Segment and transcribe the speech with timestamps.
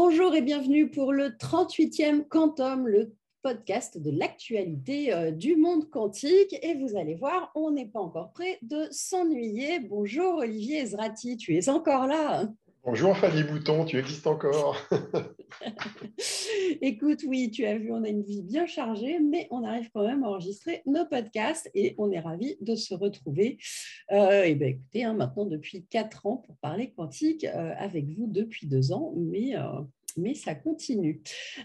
[0.00, 6.56] Bonjour et bienvenue pour le 38e Quantum, le podcast de l'actualité euh, du monde quantique.
[6.62, 9.80] Et vous allez voir, on n'est pas encore prêt de s'ennuyer.
[9.80, 12.48] Bonjour Olivier Ezrati, tu es encore là
[12.90, 14.74] Bonjour Fanny Bouton, tu existes encore?
[16.80, 20.06] Écoute, oui, tu as vu, on a une vie bien chargée, mais on arrive quand
[20.06, 23.58] même à enregistrer nos podcasts et on est ravis de se retrouver.
[24.10, 28.26] Euh, et bien écoutez, hein, maintenant depuis quatre ans pour parler quantique euh, avec vous
[28.26, 29.82] depuis deux ans, mais euh,
[30.18, 31.22] mais ça continue.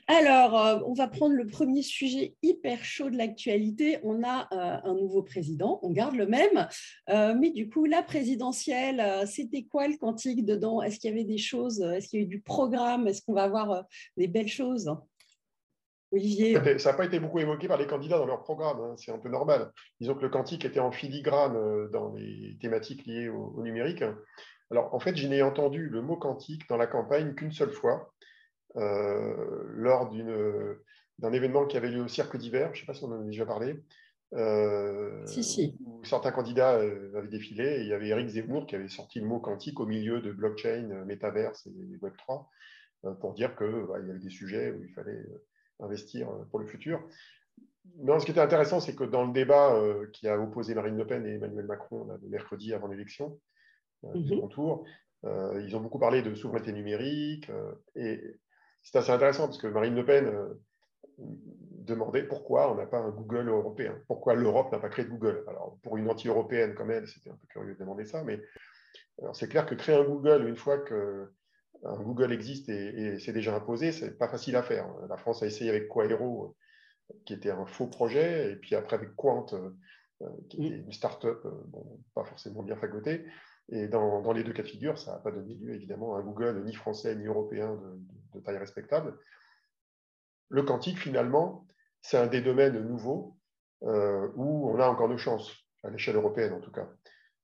[0.08, 3.98] Alors, euh, on va prendre le premier sujet hyper chaud de l'actualité.
[4.04, 6.68] On a euh, un nouveau président, on garde le même,
[7.10, 10.82] euh, mais du coup, la présidentielle, c'était quoi le quantique dedans?
[10.82, 11.82] Est-ce qu'il y avait des choses?
[11.82, 13.08] Est-ce qu'il y a eu du programme?
[13.08, 13.86] Est-ce qu'on va avoir
[14.18, 14.90] des belles choses?
[16.12, 19.12] Olivier Ça n'a pas été beaucoup évoqué par les candidats dans leur programme, hein, c'est
[19.12, 19.72] un peu normal.
[20.00, 24.04] Disons que le quantique était en filigrane dans les thématiques liées au numérique.
[24.74, 28.12] Alors, en fait, je n'ai entendu le mot quantique dans la campagne qu'une seule fois,
[28.76, 30.12] lors
[31.20, 33.22] d'un événement qui avait lieu au Cirque d'hiver, je ne sais pas si on en
[33.22, 33.84] a déjà parlé,
[34.36, 38.76] euh, si, où certains candidats euh, avaient défilé et il y avait Eric Zemmour qui
[38.76, 42.48] avait sorti le mot quantique au milieu de blockchain, métaverse et Web3
[43.20, 45.24] pour dire qu'il bah, y avait des sujets où il fallait
[45.82, 47.04] investir pour le futur.
[47.98, 49.78] Mais ce qui était intéressant, c'est que dans le débat
[50.14, 53.40] qui a opposé Marine Le Pen et Emmanuel Macron le mercredi avant l'élection,
[54.04, 54.16] mhm.
[54.16, 57.52] ils ont beaucoup parlé de souveraineté numérique
[57.96, 58.40] et
[58.84, 60.62] c'est assez intéressant parce que Marine Le Pen euh,
[61.18, 65.44] demandait pourquoi on n'a pas un Google européen, pourquoi l'Europe n'a pas créé de Google.
[65.48, 68.40] Alors, pour une anti-européenne comme elle, c'était un peu curieux de demander ça, mais
[69.34, 71.32] c'est clair que créer un Google une fois que
[71.84, 74.88] un Google existe et, c'est déjà imposé, c'est pas facile à faire.
[75.10, 76.56] La France a essayé avec Quaero,
[77.26, 81.46] qui était un faux projet, et puis après avec Quant, euh, qui était une start-up
[82.14, 83.26] pas forcément bien fagotée.
[83.70, 86.24] Et dans, les deux cas de figure, ça n'a pas donné lieu évidemment à un
[86.24, 88.00] Google ni français ni européen de,
[88.42, 89.18] taille respectable.
[90.50, 91.68] Le quantique, finalement,
[92.02, 93.38] c'est un des domaines nouveaux
[93.84, 95.52] euh, où on a encore nos chances,
[95.84, 96.88] à l'échelle européenne en tout cas.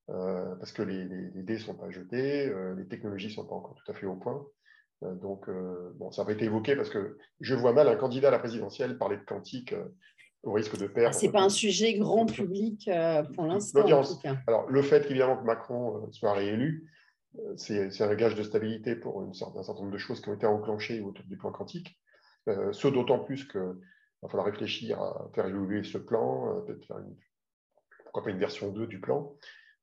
[0.09, 3.55] Euh, parce que les, dés ne sont pas jetés, euh, les technologies ne sont pas
[3.55, 4.45] encore tout à fait au point.
[5.01, 5.49] donc,
[5.95, 8.97] bon, ça pas été évoqué parce que je vois mal un candidat à la présidentielle
[8.97, 9.73] parler de quantique
[10.43, 11.15] au risque de perdre.
[11.15, 12.89] Ce n'est pas un sujet grand public
[13.33, 13.85] pour l'instant.
[14.47, 16.89] Alors, le fait évidemment que Macron soit réélu,
[17.57, 20.33] c'est un gage de stabilité pour une sorte, un certain nombre de choses qui ont
[20.33, 21.99] été enclenchées autour du plan quantique.
[22.47, 23.61] ce d'autant plus qu'il
[24.21, 27.15] va falloir réfléchir à faire évoluer ce plan, peut-être faire une,
[28.03, 29.35] pourquoi pas une version 2 du plan.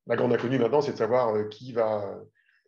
[0.06, 2.20] La grande inconnue maintenant, c'est de savoir qui va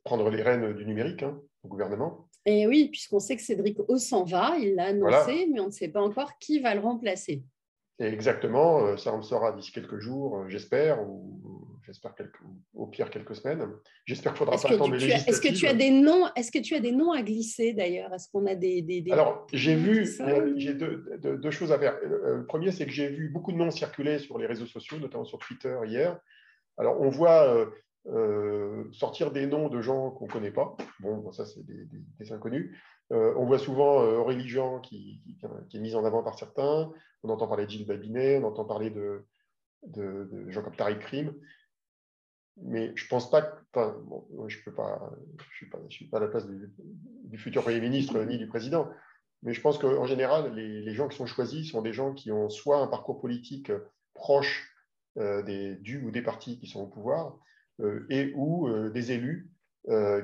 [0.04, 2.28] prendre les rênes du numérique hein, au gouvernement.
[2.46, 5.70] Et oui, puisqu'on sait que Cédric O s'en va, il l'a annoncé, mais on ne
[5.70, 7.42] sait pas encore qui va le remplacer.
[8.00, 12.14] Et exactement, euh, ça en sera d'ici quelques jours, euh, j'espère, ou j'espère
[12.74, 13.66] au pire quelques semaines.
[14.04, 15.28] J'espère qu'il faudra pas attendre les législatives.
[15.28, 18.14] Est-ce que tu as des noms Est-ce que tu as des noms à glisser d'ailleurs?
[18.14, 20.06] Est-ce qu'on a des, des, Alors j'ai vu,
[20.56, 21.98] j'ai deux, choses à faire.
[22.04, 24.98] Euh, le premier, c'est que j'ai vu beaucoup de noms circuler sur les réseaux sociaux,
[24.98, 26.20] notamment sur Twitter hier.
[26.76, 27.68] Alors on voit
[28.92, 30.76] sortir des noms de gens qu'on ne connaît pas.
[31.00, 32.76] Bon, ça c'est des, inconnus.
[33.10, 35.22] on voit souvent Aurélie Jean qui,
[35.72, 36.90] est mise en avant par certains.
[37.22, 39.26] On entend parler de Gilles Babinet, on entend parler de,
[40.48, 41.34] Jean-Claude Tariq Krim.
[42.62, 43.40] Mais je ne pense pas.
[43.72, 43.96] Enfin,
[44.74, 45.12] pas.
[45.52, 48.88] Je ne suis, pas à la place du, futur Premier ministre ni du président.
[49.42, 52.48] Mais je pense qu'en général, les, gens qui sont choisis sont des gens qui ont
[52.48, 53.70] soit un parcours politique
[54.14, 54.74] proche
[55.16, 57.38] euh, des, du ou des partis qui sont au pouvoir, euh,
[58.10, 59.50] et ou euh, des élus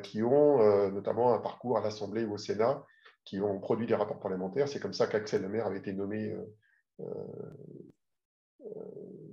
[0.02, 2.84] qui ont notamment un parcours à l'Assemblée ou au Sénat,
[3.24, 4.68] qui ont produit des rapports parlementaires.
[4.68, 6.36] C'est comme ça qu'Axel Lemaire avait été nommé
[7.00, 7.04] euh,
[8.62, 8.66] euh,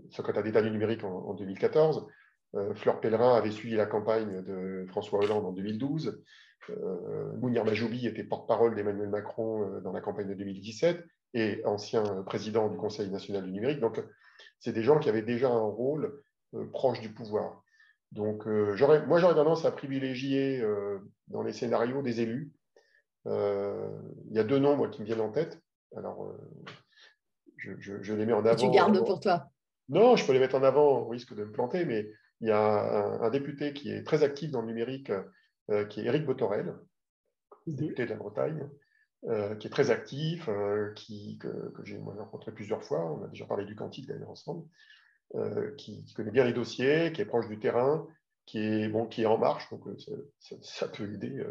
[0.09, 2.07] secrétaire d'État du numérique en, 2014.
[2.55, 6.23] Euh, Fleur Pellerin avait suivi la campagne de François Hollande en 2012.
[7.39, 11.03] Mounir Majoubi était porte-parole d'Emmanuel Macron dans la campagne de 2017
[11.33, 13.79] et ancien président du Conseil national du numérique.
[13.79, 14.01] Donc,
[14.59, 16.21] c'est des gens qui avaient déjà un rôle
[16.71, 17.63] proche du pouvoir.
[18.11, 20.61] Donc, moi, j'aurais tendance à privilégier
[21.27, 22.51] dans les scénarios des élus.
[23.25, 25.61] il y a deux noms moi, qui me viennent en tête.
[25.95, 26.35] Alors,
[27.57, 28.55] je, les mets en avant.
[28.55, 29.49] Tu gardes pour toi
[29.89, 32.09] Non, je peux les mettre en avant au risque de me planter, mais
[32.41, 35.11] il y a un, député qui est très actif dans le numérique,
[35.69, 36.75] euh, qui est Éric Botorel,
[37.67, 37.75] mhm.
[37.75, 38.67] député de la Bretagne,
[39.25, 43.45] euh, qui est très actif, euh, qui, que, j'ai rencontré plusieurs fois, on a déjà
[43.45, 44.67] parlé du quantique d'ailleurs ensemble,
[45.77, 48.07] qui, connaît bien les dossiers, qui est proche du terrain,
[48.45, 49.83] qui est, bon, qui est en marche, donc
[50.61, 51.43] ça, peut aider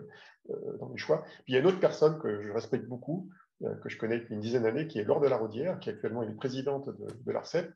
[0.79, 1.23] dans les choix.
[1.45, 3.31] Puis il y a une autre personne que je respecte beaucoup,
[3.63, 5.91] euh, que je connais depuis une dizaine d'années, qui est Laure de la Rodière, qui
[5.91, 7.71] actuellement est présidente de, l'ARCEP,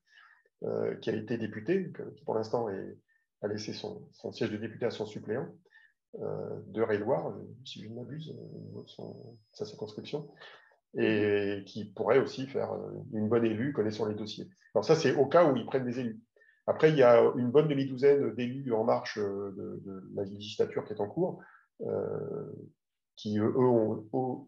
[0.63, 2.69] euh, qui a été députée, qui pour l'instant
[3.43, 5.47] a laissé son, siège de député à son suppléant,
[6.15, 8.33] de Réloir, si je ne m'abuse,
[9.53, 10.31] sa circonscription,
[10.97, 12.71] et qui pourrait aussi faire
[13.13, 14.49] une bonne élue connaissant les dossiers.
[14.75, 16.21] Alors ça, c'est au cas où ils prennent des élus.
[16.67, 19.83] Après, il y a une bonne demi-douzaine d'élus en marche de,
[20.15, 21.43] la législature qui est en cours,
[23.17, 23.55] qui eux,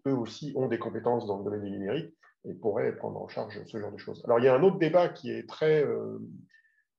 [0.06, 2.14] eux, aussi ont des compétences dans le domaine du numérique
[2.44, 4.22] et pourraient prendre en charge ce genre de choses.
[4.24, 5.84] Alors, il y a un autre débat qui est très,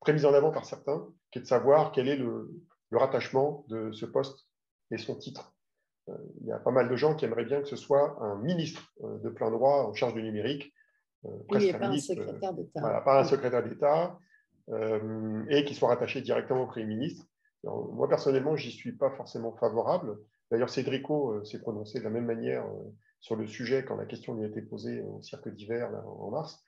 [0.02, 2.52] très mis en avant par certains, qui est de savoir quel est le,
[2.92, 4.48] rattachement de ce poste
[4.92, 5.57] et son titre.
[6.10, 8.36] Euh, il y a pas mal de gens qui aimeraient bien que ce soit un
[8.38, 10.74] ministre euh, de plein droit en charge du numérique.
[11.26, 13.02] Euh, oui, pas un secrétaire d'État.
[13.02, 14.20] pas un secrétaire d'État,
[15.50, 17.26] et qui soit rattaché directement au Premier ministre.
[17.64, 20.18] moi, personnellement, j'y suis pas forcément favorable.
[20.52, 22.66] D'ailleurs, Cédrico s'est prononcé de la même manière
[23.22, 26.62] sur le sujet quand la question lui a été posée au cirque d'hiver en mars,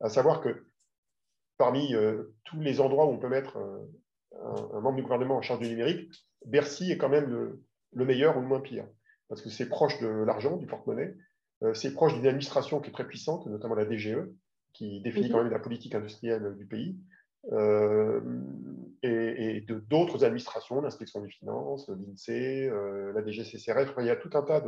[0.00, 0.66] à savoir que
[1.60, 3.86] parmi euh, tous les endroits où on peut mettre euh,
[4.72, 6.10] un, membre du gouvernement en charge du numérique,
[6.46, 7.62] Bercy est quand même le,
[7.92, 8.86] meilleur ou le moins pire.
[9.28, 11.16] Parce que c'est proche de l'argent, du porte-monnaie,
[11.62, 14.18] euh, c'est proche d'une administration qui est très puissante, notamment la DGE,
[14.72, 15.32] qui définit mhm.
[15.32, 16.98] quand même la politique industrielle du pays,
[19.02, 22.70] et, de d'autres administrations, l'inspection des finances, l'INSEE,
[23.14, 23.94] la DGCCRF.
[23.98, 24.62] il y a tout un tas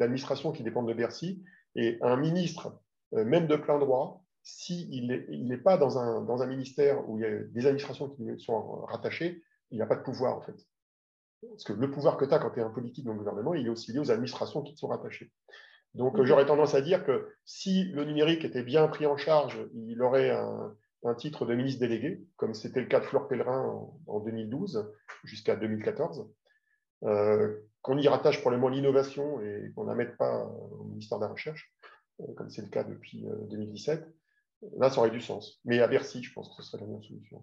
[0.00, 1.44] d'administrations qui dépendent de Bercy,
[1.76, 2.80] et un ministre,
[3.12, 5.06] même de plein droit, s'il
[5.46, 8.80] n'est pas dans un, dans un, ministère où il y a des administrations qui sont
[8.86, 10.56] rattachées, il n'a pas de pouvoir, en fait.
[11.42, 13.54] Parce que le pouvoir que tu as quand tu es un politique dans le gouvernement,
[13.54, 15.30] il est aussi lié aux administrations qui te sont rattachées.
[15.94, 16.24] Donc, mhm.
[16.24, 20.30] j'aurais tendance à dire que si le numérique était bien pris en charge, il aurait
[20.30, 20.74] un,
[21.16, 24.92] titre de ministre délégué, comme c'était le cas de Fleur Pellerin en, 2012
[25.24, 26.28] jusqu'à 2014.
[27.04, 31.24] Euh, qu'on y rattache probablement l'innovation et qu'on ne la mette pas au ministère de
[31.24, 31.72] la Recherche,
[32.20, 34.00] euh, comme c'est le cas depuis 2017.
[34.00, 34.12] Euh,
[34.76, 35.60] Là, ça aurait du sens.
[35.64, 37.40] Mais à Bercy, je pense que ce serait la meilleure solution.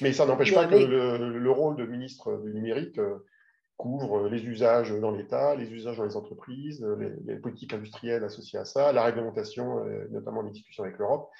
[0.00, 3.24] Mais ça n'empêche pas que le, rôle de ministre du numérique euh,
[3.76, 6.86] couvre les usages dans l'État, les usages dans les entreprises,
[7.24, 11.30] les, politiques industrielles associées à ça, la réglementation, euh, notamment les discussions avec l'Europe.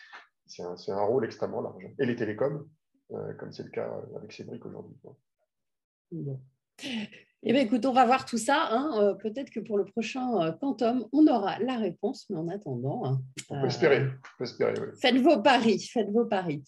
[0.47, 1.87] C'est un, rôle extrêmement large.
[1.99, 2.67] Et les télécoms,
[3.13, 4.97] euh, comme c'est le cas avec Cédric aujourd'hui.
[7.45, 8.67] Eh bien, écoute, on va voir tout ça.
[8.73, 8.91] Hein.
[9.01, 13.05] Euh, peut-être que pour le prochain euh, Quantum, on aura la réponse, mais en attendant.
[13.07, 14.07] Hein, on peut espérer.
[15.01, 15.79] Faites vos paris.
[15.79, 16.65] Faites vos paris.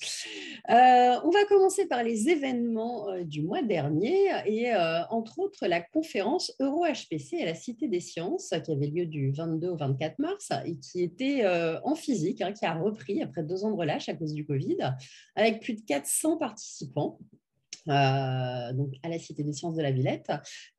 [0.70, 4.72] Euh, on va commencer par les événements du mois dernier et
[5.10, 9.70] entre autres la conférence Euro-HPC à la Cité des Sciences qui avait lieu du 22
[9.70, 11.44] au 24 mars et qui était
[11.82, 14.78] en physique, hein, qui a repris après deux ans de relâche à cause du Covid,
[15.34, 17.18] avec plus de 400 participants.
[17.88, 20.30] Euh, donc à la Cité des sciences de la Villette,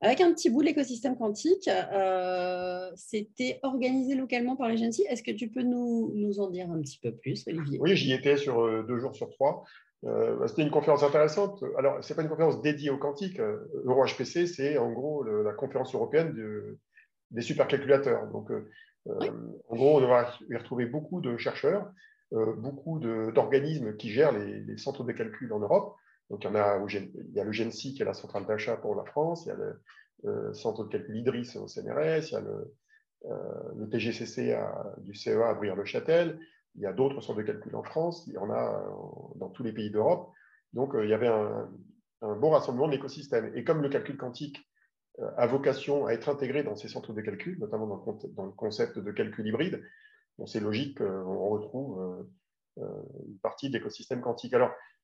[0.01, 1.68] avec un petit bout de l'écosystème quantique.
[1.68, 5.00] Euh, c'était organisé localement par l'agence.
[5.00, 7.80] Est-ce que tu peux nous, nous, en dire un petit peu plus, Olivier?
[7.80, 9.63] Oui, j'y étais sur euh, deux jours sur trois.
[10.03, 11.63] Bah, c'était une conférence intéressante.
[11.77, 13.39] Alors, ce n'est pas une conférence dédiée au quantique.
[13.86, 16.36] EuroHPC, c'est en gros la conférence européenne
[17.30, 18.27] des supercalculateurs.
[18.31, 18.50] Donc,
[19.06, 21.92] en gros, on va y retrouver beaucoup de chercheurs,
[22.31, 25.95] beaucoup d'organismes qui gèrent les, les, centres de calcul en Europe.
[26.31, 29.49] Donc, il y, a, le GENSI qui est la centrale d'achat pour la France, il
[29.49, 32.73] y a le, centre de calcul IDRIS au CNRS, il y a le,
[33.25, 34.57] euh, TGCC
[34.99, 36.39] du CEA à Bruyères-le-Châtel,
[36.75, 38.81] il y a d'autres centres de calcul en France, il y en a
[39.35, 40.31] dans tous les pays d'Europe.
[40.71, 41.69] Donc, euh, il y avait un,
[42.21, 43.51] bon rassemblement de l'écosystème.
[43.55, 44.65] Et comme le calcul quantique
[45.19, 49.00] euh, a vocation à être intégré dans ces centres de calcul, notamment dans le, concept
[49.00, 49.83] de calcul hybride,
[50.45, 52.25] c'est logique qu'on retrouve
[52.77, 54.53] une partie de l'écosystème quantique.
[54.53, 55.00] Alors, euh,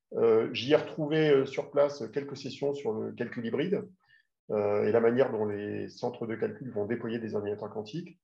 [0.51, 3.83] j'y ai retrouvé euh, sur place quelques sessions sur le calcul hybride
[4.51, 8.17] euh, et la manière dont les centres de calcul vont déployer des ordinateurs quantiques.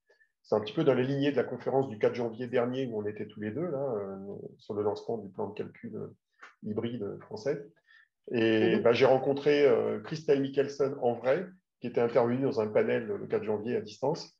[0.43, 3.01] C'est un petit peu dans la lignée de la conférence du 4 janvier dernier où
[3.01, 3.95] on était tous les deux là,
[4.57, 5.97] sur le lancement du plan de calcul
[6.63, 7.65] hybride français.
[8.31, 8.81] Et mhm.
[8.81, 9.65] bah, j'ai rencontré
[10.03, 11.47] Christelle Mikkelsen en vrai,
[11.79, 14.37] qui était intervenue dans un panel le 4 janvier à distance,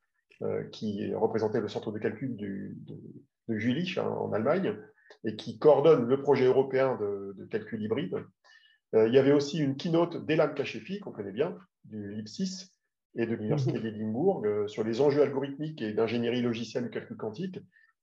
[0.74, 2.76] qui représentait le centre de calcul de,
[3.48, 4.76] de Jülich hein, en Allemagne
[5.24, 8.16] et qui coordonne le projet européen de, calcul hybride.
[8.96, 12.72] Euh, il y avait aussi une keynote d'Elam Kachefi, qu'on connaît bien, du LIPSIS
[13.16, 13.84] et de l'Université mhm.
[13.84, 17.60] d'Édimbourg, euh, sur les enjeux algorithmiques et d'ingénierie logicielle du calcul quantique.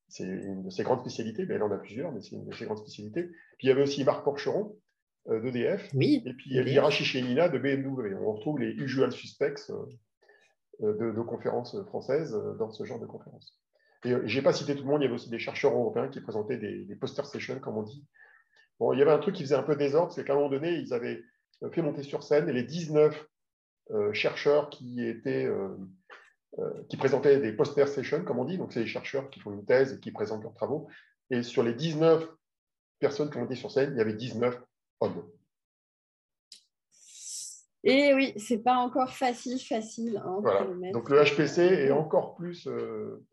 [0.08, 2.64] C'est une de ses grandes spécialités, elle en a plusieurs, mais c'est une de ses
[2.64, 3.24] grandes spécialités.
[3.58, 4.76] Puis il y avait aussi Marc Porcheron
[5.28, 8.14] euh, d'EDF, oui, et puis Elvira Chichenina de BMW.
[8.20, 9.70] On retrouve les usual suspects
[10.80, 13.60] de nos conférences françaises dans ce genre de conférences.
[14.04, 15.72] Et euh, je n'ai pas cité tout le monde, il y avait aussi des chercheurs
[15.72, 18.04] européens qui présentaient des, poster sessions, comme on dit.
[18.78, 20.48] Bon, il y avait un truc qui faisait un peu désordre, c'est qu'à un moment
[20.48, 21.22] donné, ils avaient
[21.62, 23.26] euh, fait monter sur scène les 19
[23.90, 25.48] euh, chercheurs qui étaient
[26.88, 28.58] qui présentaient des poster sessions, comme on dit.
[28.58, 30.88] Donc, c'est les chercheurs qui font une thèse et qui présentent leurs travaux.
[31.30, 32.28] Et sur les 19
[32.98, 34.60] personnes qui ont été sur scène, il y avait 19
[34.98, 35.30] hommes.
[37.82, 40.22] Et oui, c'est pas encore facile, facile.
[40.24, 40.42] Hein,
[40.92, 43.26] Donc le HPC est encore plus euh, euh,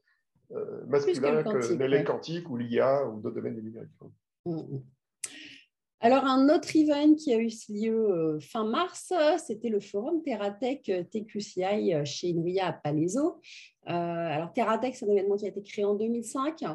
[0.87, 3.91] masculin que, les quantiques ou l'IA ou d'autres domaines numériques.
[4.45, 4.83] Mm, mm.
[5.99, 9.11] Alors, un autre event qui a eu lieu euh, fin mars,
[9.43, 13.41] c'était le forum TerraTech TQCI chez Inria à Palaiso.
[13.85, 16.67] alors, TerraTech, c'est un événement qui a été créé en 2005 euh,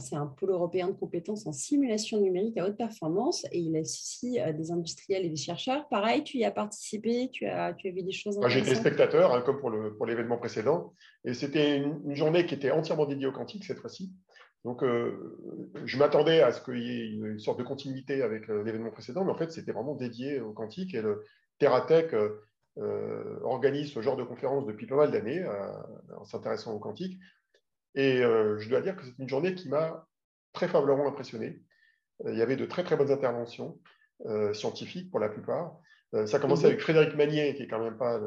[0.00, 4.38] c'est un pôle européen de compétences en simulation numérique à haute performance et il associe
[4.38, 5.88] euh, des industriels et des chercheurs.
[5.88, 9.42] Pareil, tu y as participé, tu as, tu as vu des choses J'étais spectateur, hein,
[9.42, 13.78] comme pour l'événement précédent, et c'était une, journée qui était entièrement dédiée au quantique cette
[13.78, 14.12] fois-ci.
[14.64, 15.38] Donc, euh,
[15.84, 19.32] je m'attendais à ce qu'il y ait une sorte de continuité avec l'événement précédent, mais
[19.32, 21.24] en fait, c'était vraiment dédié au quantique et le
[21.58, 22.14] TerraTech
[23.42, 25.44] organise ce genre de conférence depuis pas mal d'années
[26.16, 27.18] en s'intéressant au quantique.
[27.94, 30.06] Et euh, je dois dire que c'est une journée qui m'a
[30.52, 31.62] très favorablement impressionné.
[32.24, 33.78] Euh, il y avait de très très bonnes interventions
[34.26, 35.78] euh, scientifiques pour la plupart.
[36.26, 36.68] ça a commencé mhm.
[36.70, 38.20] avec Frédéric Magnier, qui est quand même pas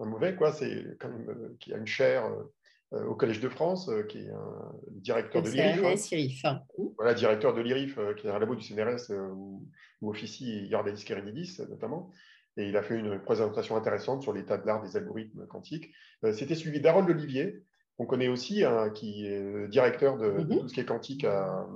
[0.00, 0.52] un mauvais, quoi.
[0.52, 2.30] C'est quand même qui a une chaire
[2.92, 6.44] au Collège de France, qui est un directeur de l'IRIF.
[6.44, 6.62] Hein.
[6.96, 9.68] Voilà, directeur de l'IRIF, qui est un labo du CNRS où,
[10.00, 12.12] où officie Yardalis Kerenidis notamment.
[12.56, 15.92] Et il a fait une présentation intéressante sur l'état de l'art des algorithmes quantiques.
[16.32, 17.62] C'était suivi d'Harold Olivier,
[17.98, 20.48] on connaît aussi, hein, qui est directeur de, mhm.
[20.48, 21.66] tout ce qui est quantique à,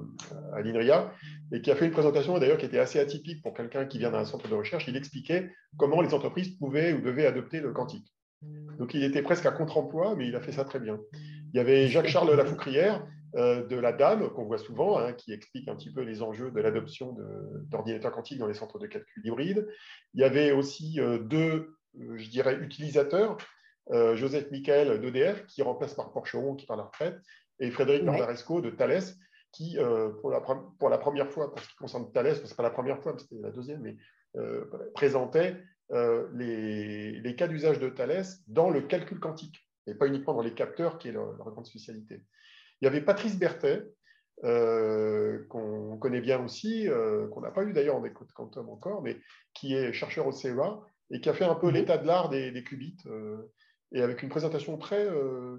[0.62, 1.12] l'INRIA,
[1.52, 4.10] et qui a fait une présentation d'ailleurs qui était assez atypique pour quelqu'un qui vient
[4.10, 4.86] d'un centre de recherche.
[4.86, 8.12] Il expliquait comment les entreprises pouvaient ou devaient adopter le quantique.
[8.78, 10.98] Donc il était presque à contre-emploi, mais il a fait ça très bien.
[11.52, 15.68] Il y avait Jacques-Charles Lafoucrière euh, de la DAME, qu'on voit souvent, hein, qui explique
[15.68, 17.16] un petit peu les enjeux de l'adoption
[17.68, 19.68] d'ordinateurs quantiques dans les centres de calcul hybrides.
[20.14, 23.36] Il y avait aussi euh, deux, euh, je dirais, utilisateurs
[23.92, 27.18] euh, Joseph Michael d'EDF, qui remplace Marc Porcheron, qui part à la retraite,
[27.58, 28.62] et Frédéric ouais.
[28.62, 29.02] de Thales,
[29.52, 32.54] qui, euh, pour, la, pour, la, première fois, pour ce qui concerne Thales, ce n'est
[32.54, 33.96] pas la première fois, c'était la deuxième, mais
[34.36, 35.56] euh, présentait
[36.32, 40.54] les, les, cas d'usage de Thales dans le calcul quantique, et pas uniquement dans les
[40.54, 42.22] capteurs, qui est leur, grande spécialité.
[42.80, 43.82] Il y avait Patrice Berthet,
[44.40, 46.86] qu'on connaît bien aussi,
[47.32, 49.18] qu'on n'a pas eu d'ailleurs en écoute quantum encore, mais
[49.52, 50.80] qui est chercheur au CEA
[51.10, 51.74] et qui a fait un peu mhm.
[51.74, 52.96] l'état de l'art des, des, qubits
[53.92, 55.58] et avec une présentation très, euh,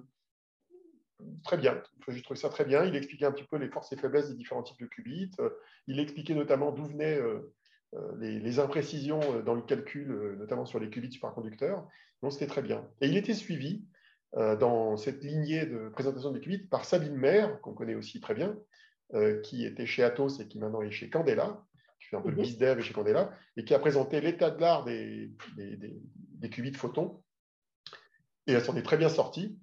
[1.43, 1.81] très bien.
[1.99, 2.85] Enfin, J'ai trouvé ça très bien.
[2.85, 5.31] Il expliquait un petit peu les forces et faiblesses des différents types de qubits.
[5.87, 7.53] Il expliquait notamment d'où venaient euh,
[7.95, 11.87] euh, les, imprécisions dans le calcul, notamment sur les qubits superconducteurs.
[12.21, 12.87] Donc, c'était très bien.
[13.01, 13.85] Et il était suivi
[14.33, 18.57] dans cette lignée de présentation des qubits par Sabine Maire, qu'on connaît aussi très bien,
[19.43, 21.61] qui était chez Atos et qui maintenant est chez Candela,
[21.99, 24.61] qui fait un peu le mm dev chez Candela, et qui a présenté l'état de
[24.61, 27.21] l'art des, des, des, des qubits photons
[28.47, 29.57] et elle s'en est très bien sortie.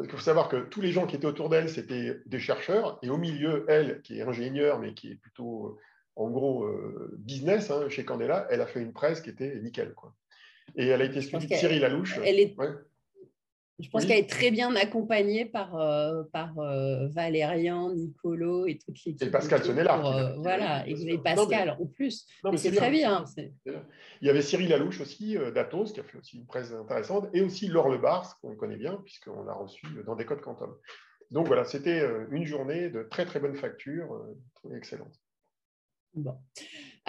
[0.00, 3.10] Il faut savoir que tous les gens qui étaient autour d'elle, c'était des chercheurs, et
[3.10, 5.76] au milieu, elle, qui est ingénieure, mais qui est plutôt, euh,
[6.14, 9.94] en gros, euh, business, hein, chez Candela, elle a fait une presse qui était nickel.
[9.94, 10.14] Quoi.
[10.76, 12.20] Et elle a été suivie de Cyril Alouche.
[12.24, 12.56] Elle est,
[13.80, 19.04] je pense qu'elle est très bien accompagée par, euh, par euh, Valérian, Nicolo et toutes
[19.04, 20.04] les Et Pascal Sonella.
[20.04, 22.26] Euh, voilà, et, Pascal en plus.
[22.44, 23.24] mais, c'est très bien.
[24.20, 27.40] Il y avait Cyril Alouche aussi, d'Atos, qui a fait aussi une presse intéressante, et
[27.40, 30.74] aussi Laure Lebars, qu'on connaît bien, puisqu'on l'a reçu dans des codes quantum.
[31.30, 34.26] Donc voilà, c'était une journée de très très bonne facture,
[34.74, 35.14] excellente.
[36.14, 36.36] Bon.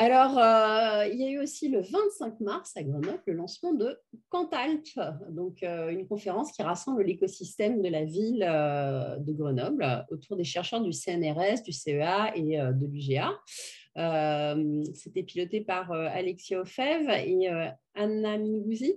[0.02, 4.00] Alors, euh, il y a eu aussi le 25 mars à Grenoble le lancement de
[4.30, 4.86] Cantalp,
[5.30, 10.46] donc euh, une conférence qui rassemble l'écosystème de la ville euh, de Grenoble autour des
[10.46, 13.32] chercheurs du CNRS, du CEA et de l'UGA.
[14.96, 17.50] C'était piloté par Alexia Ofev et
[17.94, 18.96] Anna Mingouzi.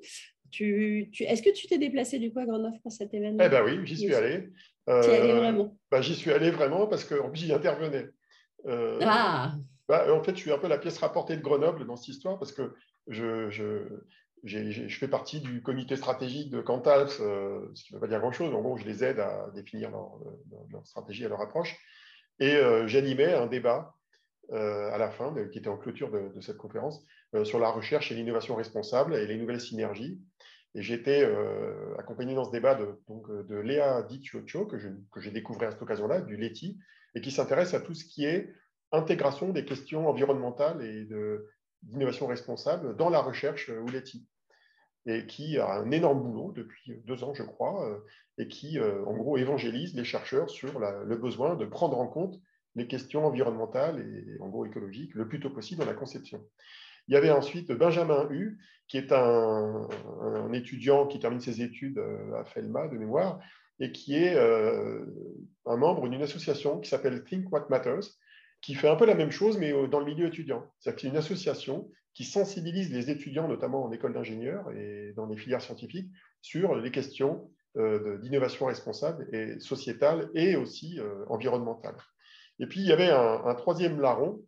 [0.53, 3.43] Tu, Est-ce que tu t'es déplacé du coup à Grenoble pour cet événement?
[3.45, 4.51] Eh bien oui, j'y suis allé.
[4.87, 5.77] Tu y allé vraiment?
[5.91, 8.07] bah, J'y suis allé vraiment parce que j'y intervenais.
[8.65, 9.57] ah
[9.93, 12.39] bah, en fait, je suis un peu la pièce rapportée de Grenoble dans cette histoire
[12.39, 12.75] parce que
[13.09, 13.51] je,
[14.89, 18.55] fais partie du comité stratégique de Cantals, euh, ce qui ne veut pas dire grand-chose.
[18.55, 21.77] En gros, je les aide à définir leur, stratégie et leur approche.
[22.39, 23.95] Et euh, j'animais un débat
[24.53, 27.05] euh, à la fin, qui était en clôture de, cette conférence,
[27.45, 30.23] sur la recherche et l'innovation responsable et les nouvelles synergies.
[30.75, 31.31] Et j'étais
[31.99, 34.79] accompagné dans ce débat de, Léa Diciocho, que
[35.21, 36.79] j'ai découvert à cette occasion-là, du LETI,
[37.15, 38.55] et qui s'intéresse à tout ce qui est
[38.93, 41.07] intégration des questions environnementales et
[41.83, 44.27] d'innovation responsable dans la recherche ou l'ETI,
[45.07, 47.99] et qui a un énorme boulot depuis deux ans, je crois, euh,
[48.39, 52.39] et qui, euh, en gros, évangélise les chercheurs sur le besoin de prendre en compte
[52.75, 56.43] les questions environnementales et, en gros, écologiques le plus tôt possible dans la conception.
[57.09, 59.89] Il y avait ensuite Benjamin Hu, qui est un,
[60.53, 63.41] étudiant qui termine ses études euh, à FELMA de mémoire,
[63.81, 68.17] et qui est un membre d'une association qui s'appelle Think What Matters,
[68.63, 70.65] qui fait un peu la même chose, mais dans le milieu étudiant.
[70.79, 75.63] C'est-à-dire une association qui sensibilise les étudiants, notamment en école d'ingénieurs et dans les filières
[75.63, 81.97] scientifiques, sur les questions euh, d'innovation responsable et sociétale et aussi euh, environnementale.
[82.59, 84.41] Et puis, il y avait un, troisième larron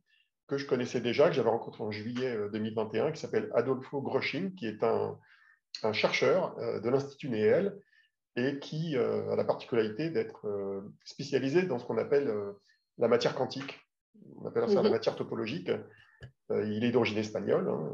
[0.46, 4.66] que je connaissais déjà, que j'avais rencontré en juillet 2021, qui s'appelle Adolfo Grosching, qui
[4.66, 5.18] est un,
[5.92, 7.76] chercheur de l'Institut Néel
[8.36, 10.46] et qui a la particularité d'être
[11.04, 12.32] spécialisé dans ce qu'on appelle
[12.98, 13.83] la matière quantique.
[14.36, 14.90] On appelle ça la mhm.
[14.90, 15.70] matière topologique.
[16.50, 17.68] Euh, il est d'origine espagnole.
[17.68, 17.90] Hein.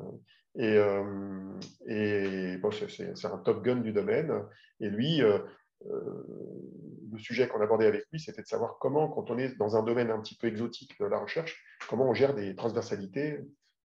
[0.56, 4.32] et, euh, et bon, c'est un top gun du domaine.
[4.80, 5.38] Et lui, euh,
[5.84, 9.82] le sujet qu'on abordait avec lui, c'était de savoir comment, quand on est dans un
[9.82, 13.40] domaine un petit peu exotique de la recherche, comment on gère des transversalités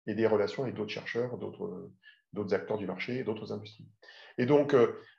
[0.06, 3.86] et des relations avec d'autres chercheurs, d'autres acteurs du marché, d'autres industries.
[4.38, 4.74] Et donc,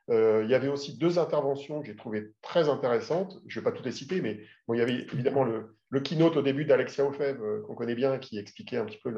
[0.10, 3.40] il y avait aussi deux interventions que j'ai trouvées très intéressantes.
[3.48, 6.02] Je ne vais pas toutes les citer, mais bon, il y avait évidemment le, le
[6.02, 9.14] keynote au début d'Alexia Ofev, euh, qu'on connaît bien, qui expliquait un petit peu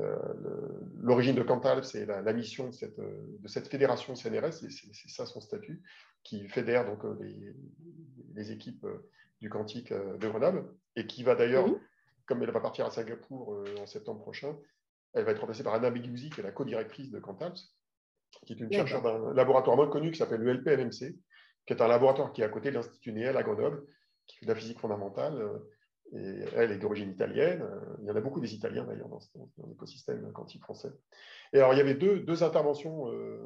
[0.00, 0.16] euh,
[1.00, 5.40] l'origine de Cantal, c'est la, mission de cette, de cette fédération CNRS, c'est ça son
[5.40, 5.82] statut,
[6.22, 7.16] qui fédère donc euh,
[8.34, 8.86] les, équipes
[9.40, 10.64] du Quantique de Grenoble,
[10.96, 11.66] et qui va d'ailleurs,
[12.26, 14.56] comme elle va partir à Singapour en septembre prochain,
[15.14, 17.54] elle va être remplacée par Anna Begouzi, qui est la co-directrice de Cantal,
[18.46, 21.16] qui est une chercheure d'un laboratoire moins connu qui s'appelle le LPLMC,
[21.66, 23.84] qui est un laboratoire qui est à côté de l'Institut Néel à Grenoble,
[24.26, 25.60] qui fait de la physique fondamentale,
[26.12, 27.62] et elle est d'origine italienne.
[27.62, 29.20] Euh, il y en a beaucoup des Italiens d'ailleurs dans,
[29.68, 30.92] l'écosystème quantique français.
[31.52, 33.38] Et alors, il y avait deux, deux interventions euh,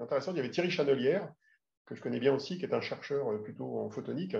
[0.00, 0.34] intéressantes.
[0.34, 1.32] Il y avait Thierry Chanelière,
[1.86, 4.36] que je connais bien aussi, qui est un chercheur euh, plutôt en photonique,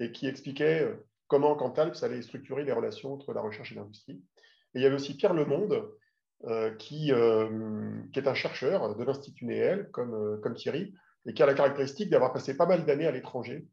[0.00, 0.90] et qui expliquait
[1.28, 4.22] comment Cantalps allait structurer les relations entre la recherche et l'industrie.
[4.74, 5.90] Et il y avait aussi Pierre Lemonde,
[6.78, 7.12] qui,
[8.12, 10.92] qui, est un chercheur de l'Institut Néel, comme, comme Thierry,
[11.26, 13.66] et qui a la caractéristique d'avoir passé pas mal d'années à l'étranger,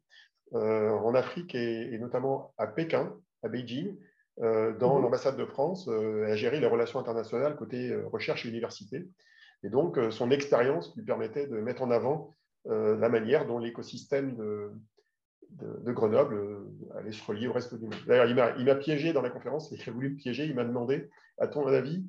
[0.52, 3.12] en Afrique et, notamment à Pékin,
[3.42, 3.96] à Beijing,
[4.42, 5.02] euh, dans mhm.
[5.02, 9.06] l'ambassade de France, euh, à gérer les relations internationales côté euh, recherche et université.
[9.62, 14.72] Et donc, son expérience lui permettait de mettre en avant la manière dont l'écosystème de,
[15.50, 16.66] de, Grenoble
[16.96, 17.94] allait se relier au reste du monde.
[18.06, 21.10] D'ailleurs, il m'a piégé dans la conférence, il a voulu me piéger, il m'a demandé,
[21.36, 22.06] à ton avis,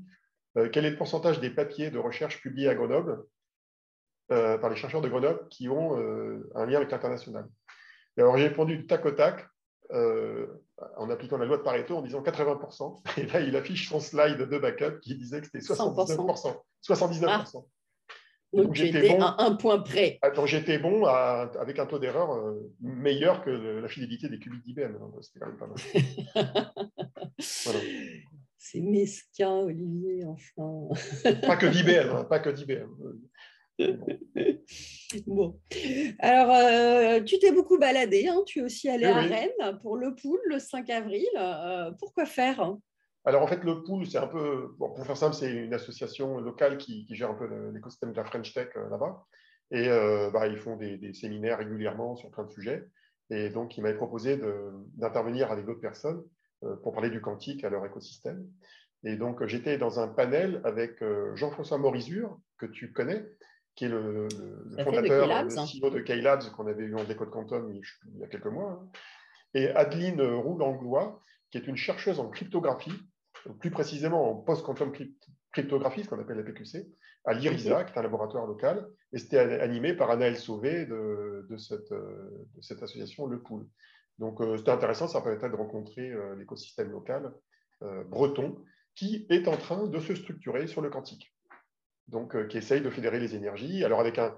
[0.71, 3.23] quel est le pourcentage des papiers de recherche publiés à Grenoble
[4.27, 5.95] par les chercheurs de Grenoble qui ont
[6.55, 7.47] un lien avec l'international?
[8.17, 9.47] Alors, j'ai répondu du tac au tac,
[9.91, 10.47] euh,
[10.97, 13.01] en appliquant la loi de Pareto en disant 80%.
[13.17, 16.55] Et là, il affiche son slide de backup qui disait que c'était 79%.
[16.87, 17.25] 79%.
[17.27, 17.43] Ah.
[18.53, 20.19] Donc, j'étais bon, à un point près.
[20.35, 24.97] Donc j'étais bon avec un taux d'erreur euh, meilleur que la fidélité des qubits d'IBM.
[25.01, 25.77] Hein, c'était quand même pas mal.
[28.63, 30.87] C'est mesquin, Olivier, enfin.
[31.47, 32.89] pas que d'IBM, hein, pas que d'IBM.
[35.25, 35.59] bon.
[36.19, 38.27] Alors, euh, tu t'es beaucoup baladé.
[38.27, 38.43] Hein.
[38.45, 41.25] Tu es aussi allé à Rennes pour le pool le 5 avril.
[41.39, 42.77] Euh, pourquoi faire
[43.25, 46.77] Alors, en fait, le pool, c'est un peu, pour faire simple, c'est une association locale
[46.77, 49.25] qui, gère un peu l'écosystème de la French Tech euh, là-bas.
[49.71, 49.87] Et
[50.31, 52.83] bah, ils font des, séminaires régulièrement sur plein de sujets.
[53.31, 54.39] Et donc, il m'avait proposé
[54.97, 56.21] d'intervenir avec d'autres personnes
[56.83, 58.45] pour parler du quantique à leur écosystème.
[59.03, 63.25] Et donc, j'étais dans un panel avec Jean-François Morizur, que tu connais,
[63.75, 64.27] qui est le,
[64.83, 68.47] fondateur, le CEO de K-Labs qu'on avait eu en décode quantum il y a quelques
[68.47, 68.89] mois, hein.
[69.53, 72.93] et Adeline Roux-Langlois, qui est une chercheuse en cryptographie,
[73.59, 74.91] plus précisément en post-quantum
[75.51, 76.87] cryptographie, ce qu'on appelle la PQC,
[77.25, 81.57] à l'IRISA, qui est un laboratoire local, et c'était animé par Anaël Sauvé de, de,
[81.57, 83.67] cette, de, cette, association Le Pool.
[84.19, 87.33] Donc euh, c'était intéressant, ça permettait de rencontrer euh, l'écosystème local
[87.81, 88.63] euh, breton,
[88.95, 91.33] qui est en train de se structurer sur le quantique
[92.07, 93.85] donc, qui essaye de fédérer les énergies.
[93.85, 94.35] Alors, avec un,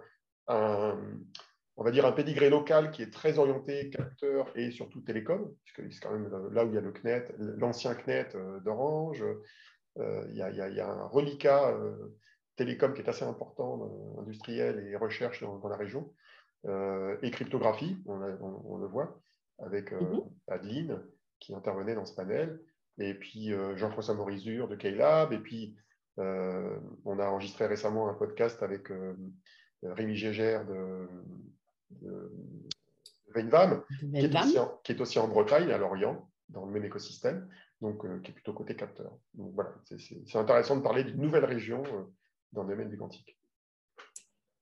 [1.75, 5.91] on va dire un pédigré local qui est très orienté capteur et surtout télécom, puisque
[5.91, 8.29] c'est quand même là où il y a le CNET, l'ancien CNET
[8.63, 9.23] d'Orange.
[9.99, 11.75] Euh, il, y a, un reliquat
[12.55, 16.13] télécom qui est assez important, industriel et recherche dans, la région,
[16.65, 19.19] et cryptographie, on, le voit,
[19.59, 20.29] avec mm-hmm.
[20.47, 21.01] Adeline
[21.39, 22.61] qui intervenait dans ce panel,
[22.97, 25.75] et puis Jean-François Morizur de Keylab, et puis
[26.19, 29.15] euh, on a enregistré récemment un podcast avec euh,
[29.81, 31.07] Rémi Gégère de,
[31.91, 32.31] de
[33.33, 33.83] Veinvam,
[34.83, 37.49] qui, est aussi en Bretagne, à Lorient, dans le même écosystème,
[37.81, 39.17] donc euh, qui est plutôt côté capteur.
[39.33, 41.83] Donc voilà, c'est intéressant de parler d'une nouvelle région
[42.51, 43.37] dans le domaine du quantique.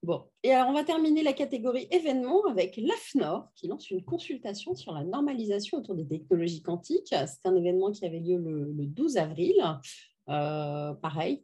[0.04, 4.74] Bon, et alors on va terminer la catégorie événements avec l'AFNOR qui lance une consultation
[4.74, 7.10] sur la normalisation autour des technologies quantiques.
[7.10, 9.56] C'est un événement qui avait lieu le, le 12 avril.
[10.30, 11.44] Euh, pareil,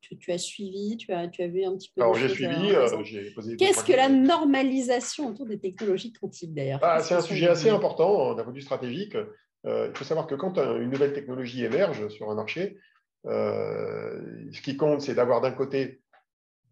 [0.00, 2.02] tu, as suivi, tu as, tu as vu un petit peu.
[2.02, 3.56] Alors j'ai suivi, euh, j'ai posé.
[3.56, 6.80] Qu'est-ce que la normalisation autour des technologies quantiques d'ailleurs?
[6.82, 9.16] Ah, C'est un sujet assez important d'un point de vue stratégique.
[9.64, 12.78] Euh, il faut savoir que quand une nouvelle technologie émerge sur un marché,
[13.24, 16.00] ce qui compte, c'est d'avoir d'un côté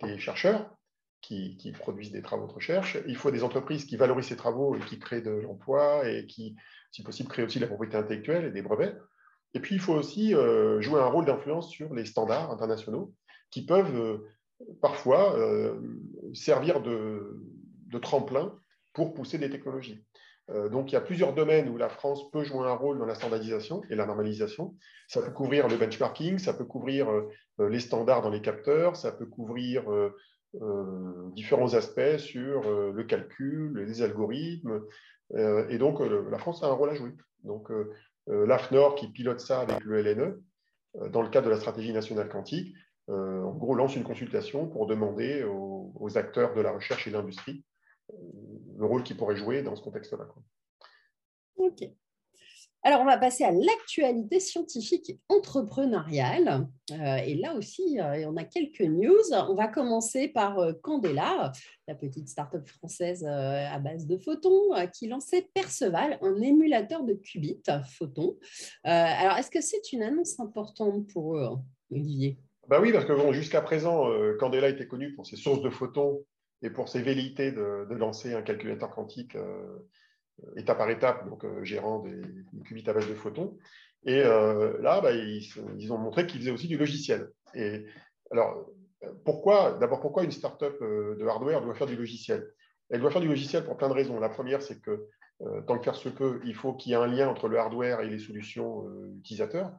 [0.03, 0.71] des chercheurs
[1.21, 2.99] qui, produisent des travaux de recherche.
[3.07, 6.57] Il faut des entreprises qui valorisent ces travaux et qui créent de l'emploi et qui,
[6.91, 8.97] si possible, créent aussi la propriété intellectuelle et des brevets.
[9.55, 13.15] Et puis, il faut aussi jouer un rôle d'influence sur les standards internationaux
[13.51, 14.21] qui peuvent
[14.81, 15.37] parfois
[16.33, 17.41] servir de,
[17.87, 18.55] de tremplin
[18.93, 20.05] pour pousser des technologies.
[20.51, 23.07] Euh, donc, il y a plusieurs domaines où la France peut jouer un rôle dans
[23.07, 24.75] la standardisation et la normalisation.
[25.09, 27.29] Ça peut couvrir le benchmarking, ça peut couvrir euh,
[27.69, 30.17] les standards dans les capteurs, ça peut couvrir euh,
[31.35, 34.83] différents aspects sur le calcul, les algorithmes.
[35.37, 37.13] et donc, la France a un rôle à jouer.
[37.45, 37.71] Donc,
[38.27, 40.43] l'AFNOR qui pilote ça avec le LNE,
[41.11, 42.75] dans le cadre de la stratégie nationale quantique,
[43.09, 47.65] en gros, lance une consultation pour demander aux acteurs de la recherche et de l'industrie
[48.77, 50.27] le rôle qu'il pourrait jouer dans ce contexte-là.
[51.57, 51.85] OK.
[52.83, 56.67] Alors, on va passer à l'actualité scientifique et entrepreneuriale.
[56.91, 59.33] Euh, et là aussi, euh, on a quelques news.
[59.33, 61.53] On va commencer par euh, Candela,
[61.87, 67.63] la petite start-up française à base de photons, qui lançait Perceval, un émulateur de qubits
[67.99, 68.39] photons.
[68.85, 71.37] alors, est-ce que c'est une annonce importante pour
[71.91, 72.39] Olivier?
[72.69, 74.07] Bah Oui, parce que jusqu'à présent,
[74.39, 76.25] Candela était connu pour ses sources de photons
[76.63, 79.37] et pour ses velléités de, lancer un calculateur quantique
[80.57, 82.21] étape par étape, donc euh, gérant des,
[82.65, 83.57] qubits à base de photons.
[84.05, 87.31] Et euh, là, bah, ils, ont montré qu'ils faisaient aussi du logiciel.
[87.55, 87.85] Et
[88.31, 88.67] alors,
[89.25, 92.51] pourquoi D'abord, pourquoi une startup de hardware doit faire du logiciel?
[92.89, 94.19] Elle doit faire du logiciel pour plein de raisons.
[94.19, 95.07] La première, c'est que
[95.67, 98.01] tant que faire se peut, il faut qu'il y ait un lien entre le hardware
[98.01, 98.85] et les solutions
[99.19, 99.71] utilisateurs.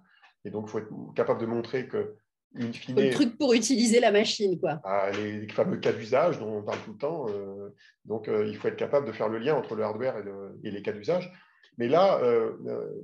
[0.46, 2.16] Et donc, il faut être capable de montrer que
[2.54, 4.82] le truc pour utiliser la machine, quoi.
[4.84, 7.26] Ah, les, fameux cas d'usage dont on parle tout le temps.
[7.30, 7.74] Euh,
[8.06, 10.16] donc, euh, il faut être capable de faire le lien entre le hardware
[10.64, 11.32] et, les cas d'usage.
[11.78, 12.52] Mais là, euh,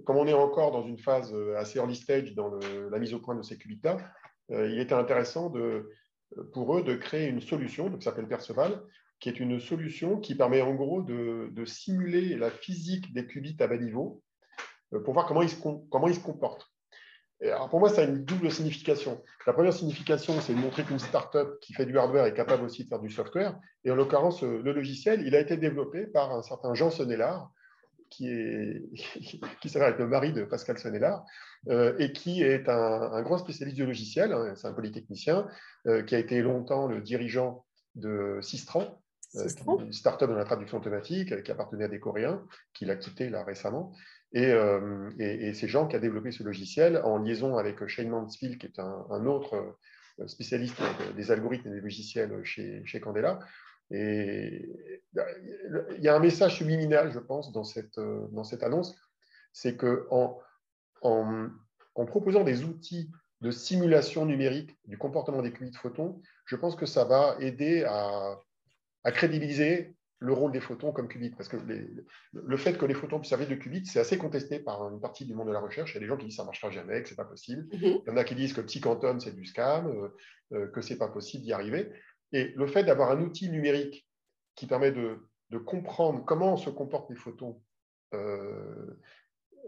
[0.05, 2.51] comme on est encore dans une phase assez early stage dans
[2.91, 3.97] la mise au point de ces qubits-là,
[4.49, 5.89] il était intéressant de,
[6.53, 8.81] pour eux de créer une solution qui s'appelle Perceval,
[9.19, 13.57] qui est une solution qui permet en gros de, de simuler la physique des qubits
[13.59, 14.21] à bas niveau
[15.03, 15.57] pour voir comment ils se,
[15.89, 16.69] comment ils se comportent
[17.69, 19.21] pour moi, ça a une double signification.
[19.45, 22.83] La première signification, c'est de montrer qu'une startup qui fait du hardware est capable aussi
[22.83, 23.57] de faire du software.
[23.83, 27.51] Et en l'occurrence, euh, le logiciel, il a été développé par un certain Jean Sonnellard,
[28.09, 28.81] qui, est,
[29.61, 31.25] qui s'avère être le mari de Pascal Sonnellard,
[31.69, 34.33] euh, et qui est un, grand spécialiste du logiciel.
[34.33, 35.47] Hein, c'est un polytechnicien
[35.85, 38.99] euh, qui a été longtemps le dirigeant de Sistran,
[39.35, 43.43] une startup dans la traduction automatique qui appartenait à des Coréens, qu'il a quitté là
[43.43, 43.93] récemment.
[44.45, 48.67] Euh, et, c'est Jean qui a développé ce logiciel en liaison avec Shane Mansfield, qui
[48.67, 49.55] est un, autre
[50.19, 50.81] euh, spécialiste
[51.15, 53.39] des algorithmes et des logiciels chez, Candela.
[53.89, 54.69] Et
[55.13, 57.99] il y a un message subliminal, je pense, dans cette,
[58.43, 58.99] cette annonce,
[59.53, 60.39] c'est qu'en
[61.01, 66.75] en, proposant des outils de simulation numérique du comportement des qubits de photons, je pense
[66.75, 71.31] que ça va aider à crédibiliser le rôle des photons comme qubits.
[71.31, 71.57] Parce que
[72.33, 75.25] le fait que les photons puissent servir de qubits, c'est assez contesté par une partie
[75.25, 75.91] du monde de la recherche.
[75.91, 77.17] Il y a des gens qui disent que ça ne marchera jamais, que ce n'est
[77.17, 77.67] pas possible.
[77.73, 77.79] Mhm.
[77.81, 80.09] Il y en a qui disent que petit quantum, c'est du scam, euh,
[80.53, 81.91] euh, que ce n'est pas possible d'y arriver.
[82.33, 84.07] Et le fait d'avoir un outil numérique
[84.55, 85.19] qui permet de,
[85.65, 87.61] comprendre comment se comportent les photons
[88.13, 88.99] euh,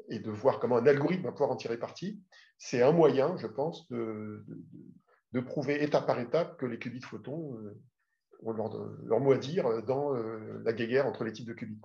[0.09, 2.21] et de voir comment un algorithme va pouvoir en tirer parti,
[2.57, 4.45] c'est un moyen, je pense, de,
[5.31, 7.57] de, prouver étape par étape que les qubits de photons
[8.43, 11.80] ont leur, mot à dire dans euh, la guéguerre entre les types de qubits.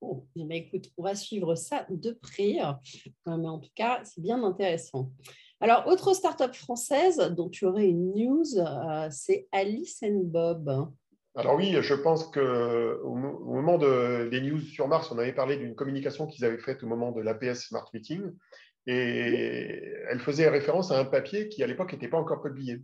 [0.00, 4.00] Bon, eh ben, écoute, on va suivre ça de près, euh, mais en tout cas,
[4.04, 5.10] c'est bien intéressant.
[5.60, 10.90] Alors, autre start-up française dont tu aurais une news, euh, c'est Alice and Bob.
[11.36, 16.26] Alors oui, je pense qu'au moment des news sur Mars, on avait parlé d'une communication
[16.26, 18.32] qu'ils avaient faite au moment de l'APS Smart Meeting,
[18.86, 22.82] et elle faisait référence à un papier qui, à l'époque, n'était pas encore publié.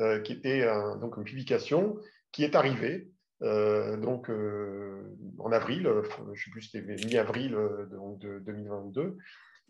[0.00, 0.66] Euh, qui était
[1.00, 1.96] donc une publication
[2.32, 8.38] qui est arrivée euh, donc, euh, en avril, je ne sais plus, c'était mi-avril de,
[8.40, 9.18] 2022.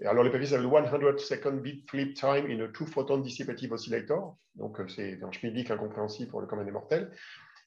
[0.00, 3.72] Et alors, le papier s'appelle 100 Second Bit Flip Time in a Two Photon Dissipative
[3.72, 4.36] Oscillator.
[4.54, 7.10] Donc, c'est un schmilblick incompréhensible pour le commun des mortels.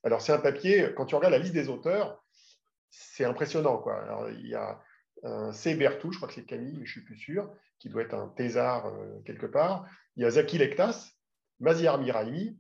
[0.04, 2.24] Alors, c'est un papier, quand tu regardes la liste des auteurs,
[2.90, 3.78] c'est impressionnant.
[3.78, 4.02] Quoi.
[4.04, 4.80] Alors, il y a
[5.24, 5.76] un C.
[5.76, 8.14] Bertou, je crois que c'est Camille, mais je ne suis plus sûr, qui doit être
[8.14, 8.94] un thésard
[9.26, 9.88] quelque part.
[10.16, 11.17] Il y a Zaki Lektas,
[11.60, 12.58] Maziar Miraimi,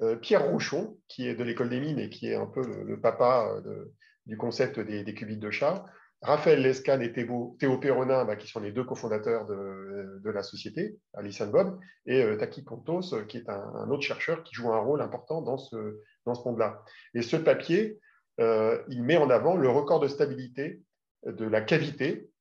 [0.00, 3.00] euh, Pierre Rouchon, qui est de l'école des mines et qui est un peu le,
[3.00, 3.84] papa euh,
[4.26, 5.84] du concept des, des, qubits de chat,
[6.22, 10.98] Raphaël Lescan et Théo, Théo Perronin, bah, qui sont les deux cofondateurs de, la société,
[11.14, 15.02] Alice Bob, et euh, Taki Kontos, qui est un, autre chercheur qui joue un rôle
[15.02, 16.82] important dans ce, dans ce monde-là.
[17.14, 17.98] Et ce papier,
[18.38, 20.80] il met en avant le record de stabilité
[21.26, 22.31] de la cavité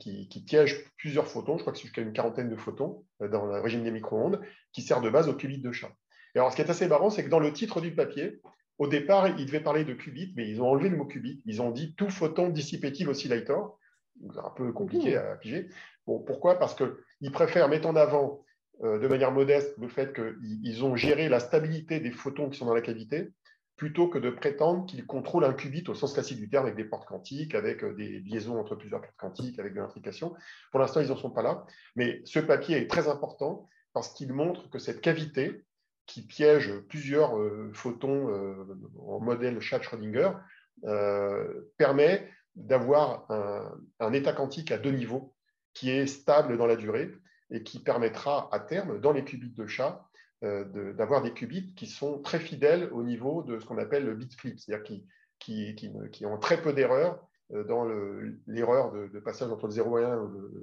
[0.00, 3.44] qui, qui, piège plusieurs photons, je crois que c'est jusqu'à une quarantaine de photons dans
[3.44, 4.40] le régime des micro-ondes,
[4.72, 5.90] qui sert de base au qubit de chat.
[6.34, 8.40] Et alors, ce qui est assez marrant, c'est que dans le titre du papier,
[8.78, 11.42] au départ, ils devaient parler de qubit, mais ils ont enlevé le mot qubit.
[11.46, 13.78] Ils ont dit tout photon dissipative oscillator.
[14.32, 15.68] C'est un peu compliqué à piger.
[16.06, 16.58] Bon, pourquoi?
[16.58, 18.44] Parce qu'ils préfèrent mettre en avant
[18.82, 22.66] euh, de manière modeste le fait qu'ils ont géré la stabilité des photons qui sont
[22.66, 23.30] dans la cavité,
[23.76, 26.84] plutôt que de prétendre qu'ils contrôlent un qubit au sens classique du terme, avec des
[26.84, 30.34] portes quantiques, avec euh, des liaisons entre plusieurs portes quantiques, avec de l'intrication.
[30.70, 31.64] Pour l'instant, ils n'en sont pas là.
[31.96, 35.64] Mais ce papier est très important parce qu'il montre que cette cavité,
[36.06, 38.28] qui piège plusieurs euh, photons
[38.98, 40.32] en modèle Schrödinger,
[41.78, 43.26] permet d'avoir
[44.00, 45.34] un, état quantique à deux niveaux
[45.72, 47.10] qui est stable dans la durée
[47.50, 50.04] et qui permettra à terme, dans les qubits de chat,
[50.44, 54.14] euh, d'avoir des qubits qui sont très fidèles au niveau de ce qu'on appelle le
[54.14, 54.84] bit flip, c'est-à-dire
[55.38, 57.86] qui, ont très peu d'erreurs euh, dans
[58.46, 60.16] l'erreur de, passage entre le 0 et 1,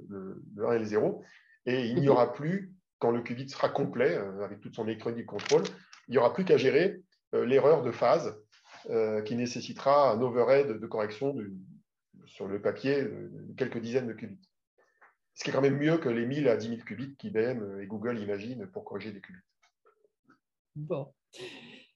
[0.08, 1.24] le, le, 1 et le 0.
[1.66, 5.22] Et il n'y aura plus, quand le qubit sera complet, euh, avec toute son électronique
[5.22, 5.64] de contrôle,
[6.06, 8.38] il n'y aura plus qu'à gérer l'erreur de phase
[9.24, 11.34] qui nécessitera un overhead de correction
[12.26, 14.40] sur le papier de quelques dizaines de qubits.
[15.34, 17.86] Ce qui est quand même mieux que les 1000 à 10 000 qubits qu'IBM et
[17.86, 19.38] Google imaginent pour corriger des qubits.
[20.74, 21.08] Bon.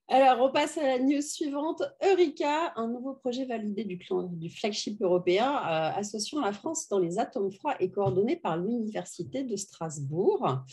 [0.09, 1.83] Alors, on passe à la news suivante.
[2.05, 3.99] Eureka, un nouveau projet validé du,
[4.33, 9.43] du flagship européen euh, associant la France dans les atomes froids et coordonné par l'Université
[9.43, 10.65] de Strasbourg.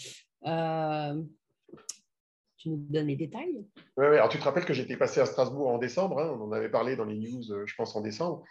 [0.45, 1.21] Euh,
[2.57, 3.65] tu nous donnes les détails?
[3.97, 6.19] Oui, alors tu te rappelles que j'étais passé à Strasbourg en décembre.
[6.19, 8.43] Hein, on en avait parlé dans les news, euh, je pense, en décembre.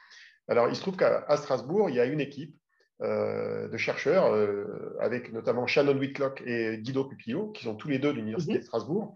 [0.48, 2.56] Alors, il se trouve qu'à Strasbourg, il y a une équipe
[3.02, 8.12] de chercheurs, euh, avec notamment Shannon Whitlock et Guido Pupillo, qui sont tous les deux
[8.12, 8.60] de l'Université mhm.
[8.60, 9.14] de Strasbourg,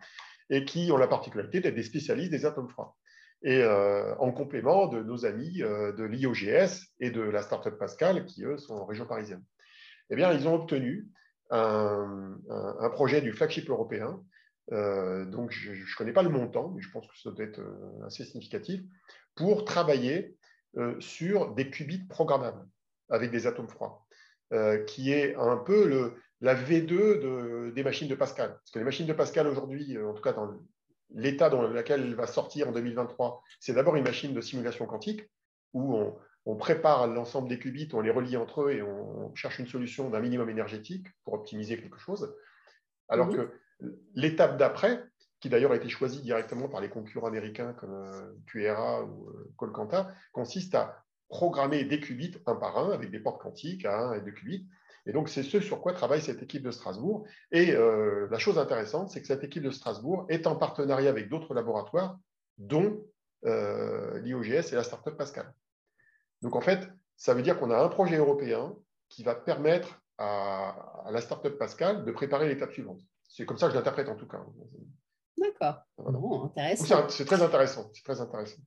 [0.51, 2.97] et qui ont la particularité d'être des spécialistes des atomes froids.
[3.43, 8.45] Et euh, en complément de nos amis de l'IOGS et de la startup Pascal, qui
[8.45, 9.45] eux sont en région parisienne.
[10.11, 11.09] Eh bien, ils ont obtenu
[11.51, 12.39] un,
[12.93, 14.21] projet du flagship européen.
[14.71, 17.61] donc, je ne connais pas le montant, mais je pense que ça doit être
[18.05, 18.81] assez significatif,
[19.35, 20.37] pour travailler
[20.99, 22.67] sur des qubits programmables
[23.11, 24.07] avec des atomes froids,
[24.53, 28.51] euh, qui est un peu le, la V2 de, des machines de Pascal.
[28.51, 30.55] Parce que les machines de Pascal aujourd'hui, euh, en tout cas dans
[31.15, 35.31] l'état dans lequel elle va sortir en 2023, c'est d'abord une machine de simulation quantique
[35.73, 35.97] où
[36.45, 40.11] on, prépare l'ensemble des qubits, on les relie entre eux et on cherche une solution
[40.11, 42.35] d'un minimum énergétique pour optimiser quelque chose.
[43.09, 43.51] Alors que
[44.15, 45.05] l'étape d'après,
[45.41, 50.09] qui d'ailleurs a été choisie directement par les concurrents américains comme euh, QRA ou Colcanta,
[50.33, 54.21] consiste à programmer des qubits un par un avec des portes quantiques à 1 et
[54.21, 54.69] 2 qubits.
[55.07, 57.27] Et donc, c'est ce sur quoi travaille cette équipe de Strasbourg.
[57.53, 61.29] Et euh, la chose intéressante, c'est que cette équipe de Strasbourg est en partenariat avec
[61.29, 62.19] d'autres laboratoires,
[62.59, 63.05] dont
[63.45, 65.55] euh, l'IOGS et la startup Pascal.
[66.43, 68.75] Donc, en fait, ça veut dire qu'on a un projet européen
[69.09, 73.01] qui va permettre à, la startup Pascal de préparer l'étape suivante.
[73.29, 74.45] C'est comme ça que je l'interprète en tout cas.
[75.39, 75.85] D'accord.
[76.47, 77.09] intéressant.
[77.09, 77.91] C'est très intéressant.
[77.93, 78.63] C'est très intéressant.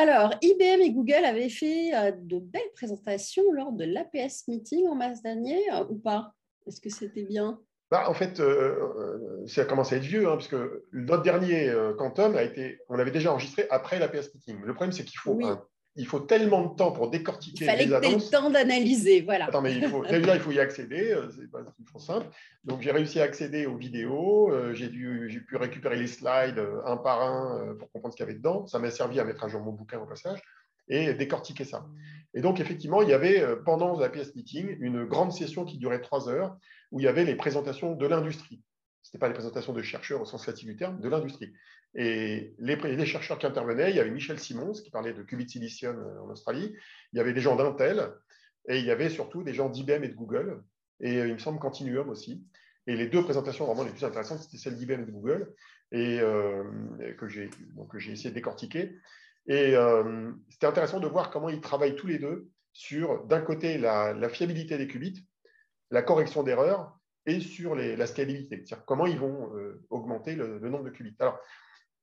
[0.00, 4.94] Alors, IBM et Google avaient fait euh, de belles présentations lors de l'APS Meeting en
[4.94, 6.32] mars dernier, euh, ou pas?
[6.66, 7.60] Est-ce que c'était bien?
[7.90, 10.56] Bah, en fait, euh, ça commencé à être vieux, hein, puisque
[10.94, 14.62] notre dernier Quantum a été, on l'avait déjà enregistré après l'APS Meeting.
[14.62, 15.38] Le problème, c'est qu'il faut
[15.96, 17.82] il faut tellement de temps pour décortiquer les annonces.
[17.82, 19.46] Il fallait le temps d'analyser, voilà.
[19.46, 22.26] Attends, mais il faut, déjà, il faut y accéder, euh, c'est pas une chose simple.
[22.64, 26.96] Donc, j'ai réussi à accéder aux vidéos, euh, j'ai pu récupérer les slides euh, un
[26.96, 28.66] par un pour comprendre ce qu'il y avait dedans.
[28.66, 30.40] Ça m'a servi à mettre à jour mon bouquin au passage
[30.88, 31.86] et décortiquer ça.
[32.34, 36.00] Et donc, effectivement, il y avait, pendant la PS Meeting, une grande session qui durait
[36.00, 36.56] trois heures,
[36.90, 38.60] où il y avait les présentations de l'industrie.
[39.02, 41.52] Ce n'était pas les présentations de chercheurs au sens classique du terme, de l'industrie.
[41.94, 45.98] Et les, chercheurs qui intervenaient, il y avait Michel Simons qui parlait de qubit silicium
[45.98, 46.74] euh, en Australie,
[47.12, 48.12] il y avait des gens d'Intel,
[48.68, 50.62] et il y avait surtout des gens d'IBM et de Google,
[51.00, 52.46] et euh, il me semble Continuum aussi.
[52.86, 55.54] Et les deux présentations vraiment les plus intéressantes, c'était celle d'IBM et de Google,
[55.92, 56.64] et euh,
[57.18, 57.50] que j'ai
[58.12, 58.96] essayé de décortiquer.
[59.46, 59.74] Et
[60.48, 64.78] c'était intéressant de voir comment ils travaillent tous les deux sur, d'un côté, la, fiabilité
[64.78, 65.26] des qubits,
[65.90, 66.99] la correction d'erreurs,
[67.38, 69.50] sur la scalabilité, c'est-à-dire comment ils vont
[69.90, 71.14] augmenter le, nombre de qubits.
[71.20, 71.38] Alors,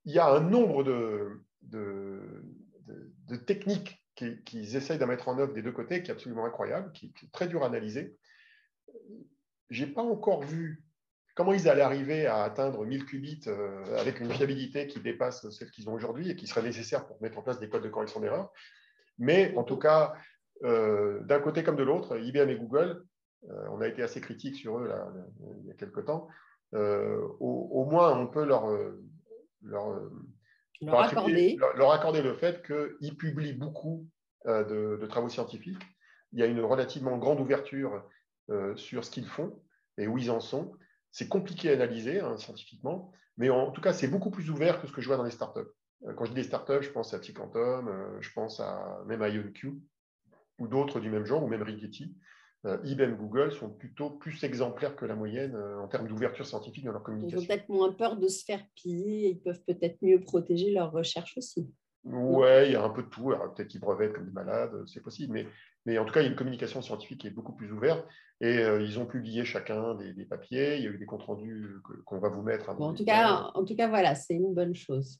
[0.05, 1.43] il y a un nombre de,
[3.45, 7.13] techniques qu'ils essayent de mettre en œuvre des deux côtés qui est absolument incroyable, qui,
[7.21, 8.15] est très dur à analyser.
[9.69, 10.83] Je n'ai pas encore vu
[11.35, 15.69] comment ils allaient arriver à atteindre 1000 qubits euh, avec une fiabilité qui dépasse celle
[15.69, 18.19] qu'ils ont aujourd'hui et qui serait nécessaire pour mettre en place des codes de correction
[18.19, 18.51] d'erreur.
[19.19, 20.13] Mais en tout cas,
[20.63, 23.03] euh, d'un côté comme de l'autre, IBM et Google, euh,
[23.69, 24.91] on a été assez critiques sur eux
[25.61, 26.27] il y a quelque temps,
[26.73, 28.69] au, moins on peut leur,
[29.61, 30.01] leur,
[30.81, 32.21] leur, accorder.
[32.21, 34.07] le fait qu'ils publient beaucoup
[34.47, 35.81] euh, de, travaux scientifiques
[36.33, 38.03] il y a une relativement grande ouverture
[38.75, 39.61] sur ce qu'ils font
[39.97, 40.73] et où ils en sont.
[41.11, 44.87] C'est compliqué à analyser hein, scientifiquement, mais en tout cas, c'est beaucoup plus ouvert que
[44.87, 45.69] ce que je vois dans les startups.
[46.15, 49.79] Quand je dis des startups, je pense à T-Quantum, je pense à même à IonQ
[50.59, 52.15] ou d'autres du même genre, ou même Rigetti.
[52.65, 56.85] Euh, IBM, Google sont plutôt plus exemplaires que la moyenne euh, en termes d'ouverture scientifique
[56.85, 57.39] dans leur communication.
[57.39, 60.91] Ils ont peut-être moins peur de se faire piller, ils peuvent peut-être mieux protéger leurs
[60.91, 61.69] recherches aussi.
[62.03, 63.33] Ouais, il y a un peu de tout.
[63.55, 65.33] Peut-être qu'ils brevettent comme des malades, c'est possible.
[65.33, 65.45] Mais,
[65.85, 68.05] mais en tout cas, il y a une communication scientifique qui est beaucoup plus ouverte.
[68.39, 71.77] Et euh, ils ont publié chacun des, des, Il y a eu des comptes rendus
[72.05, 72.69] qu'on va vous mettre.
[72.69, 75.19] en, tout cas, en tout cas, voilà, c'est une bonne chose.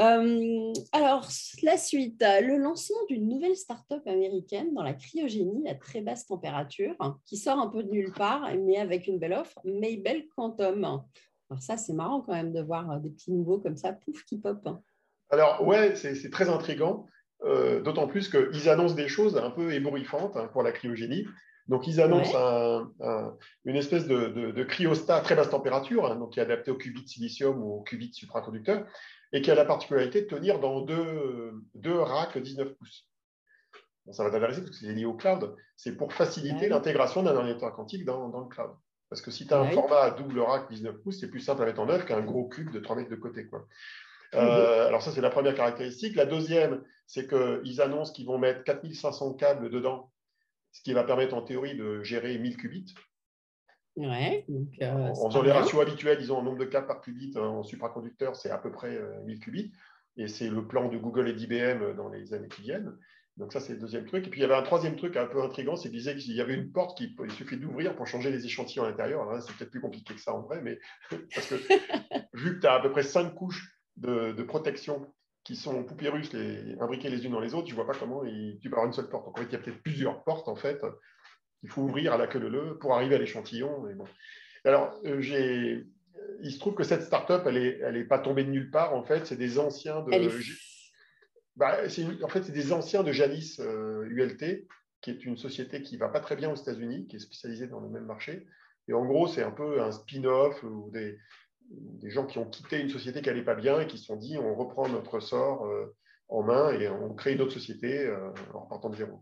[0.00, 1.28] Euh, alors,
[1.62, 6.96] la suite, le lancement d'une nouvelle start-up américaine dans la cryogénie à très basse température,
[7.26, 10.84] qui sort un peu de nulle part, mais avec une belle offre, Maybell Quantum.
[10.84, 14.38] Alors ça, c'est marrant quand même de voir des petits nouveaux comme ça, pouf, qui
[14.38, 14.66] pop.
[15.28, 17.06] Alors, ouais, c'est très intriguant,
[17.44, 21.26] euh, d'autant plus qu'ils annoncent des choses un peu ébouriffantes hein, pour la cryogénie.
[21.68, 22.36] Donc, ils annoncent
[23.64, 27.02] une espèce de, cryostat à très basse température, hein, donc qui est adapté au qubit
[27.02, 28.86] de silicium ou au qubit de supraconducteur,
[29.32, 33.08] et qui a la particularité de tenir dans deux, deux racks 19 pouces.
[34.10, 35.54] ça va t'intéresser parce que c'est lié au cloud.
[35.76, 38.70] C'est pour faciliter l'intégration d'un ordinateur quantique dans, le cloud.
[39.08, 41.66] Parce que si tu as un format double rack 19 pouces, c'est plus simple à
[41.66, 43.46] mettre en œuvre qu'un gros cube de 3 mètres de côté.
[43.46, 43.66] Quoi.
[44.34, 46.14] Euh, alors ça, c'est la première caractéristique.
[46.14, 50.12] La deuxième, c'est qu'ils annoncent qu'ils vont mettre 4500 câbles dedans,
[50.72, 52.94] ce qui va permettre en théorie de gérer 1000 qubits.
[53.96, 54.46] Ouais,
[54.82, 57.62] euh, en faisant les ratios habituels, disons, en nombre de câbles par qubit hein, en
[57.62, 59.72] supraconducteur, c'est à peu près 1000 euh, qubits.
[60.16, 62.96] Et c'est le plan de Google et d'IBM dans les années qui viennent.
[63.36, 64.26] Donc ça, c'est le deuxième truc.
[64.26, 66.34] Et puis, il y avait un troisième truc un peu intriguant, c'est qu'il disait qu'il
[66.34, 69.42] y avait une porte qu'il suffit d'ouvrir pour changer les échantillons à l'intérieur.
[69.42, 70.78] c'est peut-être plus compliqué que ça en vrai, mais
[71.34, 71.54] parce que
[72.34, 75.06] vu que tu as à peu près cinq couches de, protection
[75.44, 77.98] qui sont poupées russes les, imbriquées les unes dans les autres, je ne vois pas
[77.98, 79.24] comment tu peux avoir une seule porte.
[79.24, 80.82] Donc, en fait, il y a peut-être plusieurs portes, en fait,
[81.62, 83.82] il faut ouvrir à la queue leu pour arriver à l'échantillon.
[83.94, 84.06] Bon.
[84.64, 85.86] Alors, euh, j'ai,
[86.42, 88.94] il se trouve que cette start-up, elle n'est elle est pas tombée de nulle part.
[88.94, 90.10] En fait, c'est des anciens de.
[91.56, 91.78] Bah,
[92.22, 94.66] en fait, c'est des anciens de Janis ULT, euh,
[95.02, 97.66] qui est une société qui ne va pas très bien aux États-Unis, qui est spécialisée
[97.66, 98.46] dans le même marché.
[98.88, 101.18] Et en gros, c'est un peu un spin-off ou des,
[101.70, 104.16] des, gens qui ont quitté une société qui n'allait pas bien et qui se sont
[104.16, 105.94] dit on reprend notre sort euh,
[106.28, 108.10] en main et on crée une autre société
[108.54, 109.20] en repartant de zéro.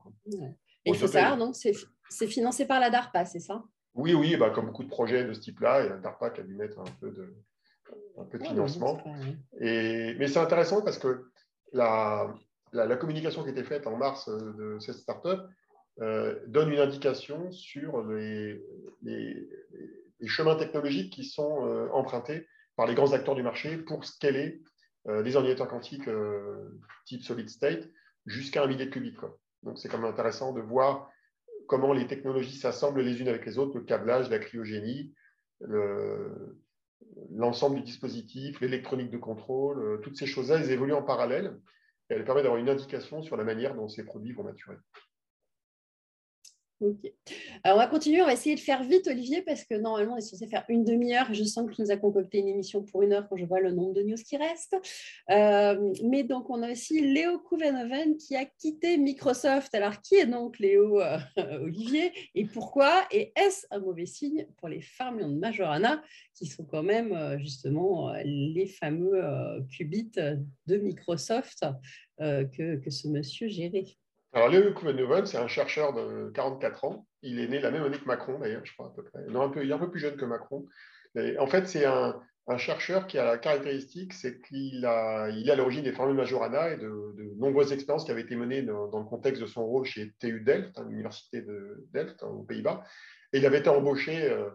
[0.89, 3.65] Il faut savoir, donc, c'est financé par la DARPA, c'est ça?
[3.95, 6.45] Oui, oui, bah, comme beaucoup de projets de ce type-là, et la DARPA qui a
[6.45, 7.35] dû mettre un peu de,
[8.17, 9.03] un peu de financement.
[9.61, 11.31] et, mais c'est intéressant parce que
[11.73, 12.33] la,
[12.73, 15.41] la, communication qui a été faite en mars euh, de cette startup
[16.01, 18.63] euh, donne une indication sur les,
[19.03, 19.49] les,
[20.27, 22.47] chemins technologiques qui sont euh, empruntés
[22.77, 24.63] par les grands acteurs du marché pour scaler
[25.07, 26.09] les ordinateurs quantiques
[27.07, 27.89] type solid state
[28.27, 29.15] jusqu'à un millier de qubits.
[29.15, 29.39] Quoi.
[29.63, 31.11] Donc, c'est quand même intéressant de voir
[31.67, 35.13] comment les technologies s'assemblent les unes avec les autres, le câblage, la cryogénie,
[37.31, 41.59] l'ensemble du dispositif, l'électronique de contrôle, euh, toutes ces choses-là, elles évoluent en parallèle
[42.11, 44.77] et elles permettent d'avoir une indication sur la manière dont ces produits vont maturer.
[46.81, 47.13] Ok.
[47.65, 48.23] Alors, on va continuer.
[48.23, 50.85] On va essayer de faire vite, Olivier, parce que normalement, on est censé faire une
[50.85, 51.35] demi-heure.
[51.35, 53.59] Je sens que tu nous as concocté une émission pour une heure quand je vois
[53.59, 54.77] le nombre de news qui restent.
[55.31, 59.75] Euh, mais donc, on a aussi Léo Kouvenhoven qui a quitté Microsoft.
[59.75, 61.19] Alors, qui est donc Léo euh,
[61.63, 66.01] Olivier et pourquoi Et est-ce un mauvais signe pour les fermions de Majorana,
[66.35, 69.21] qui sont quand même euh, justement les fameux
[69.69, 70.13] qubits
[70.67, 71.67] de Microsoft
[72.21, 73.97] que, que ce monsieur gérait?
[74.35, 77.07] Alors, Léo Kouvenhoven, c'est un chercheur de 44 ans.
[77.23, 79.25] Il est né la même année que Macron, d'ailleurs, je crois, à peu près.
[79.29, 80.67] Non, un peu, il est un peu plus jeune que Macron.
[81.17, 82.21] en fait, c'est un,
[82.57, 86.71] chercheur qui a la caractéristique, c'est qu'il a, il est à l'origine des formules Majorana
[86.71, 90.13] et de, nombreuses expériences qui avaient été menées dans, le contexte de son rôle chez
[90.19, 92.85] TU Delft, hein, l'université de Delft, hein, aux Pays-Bas.
[93.33, 94.49] Et il avait été embauché euh,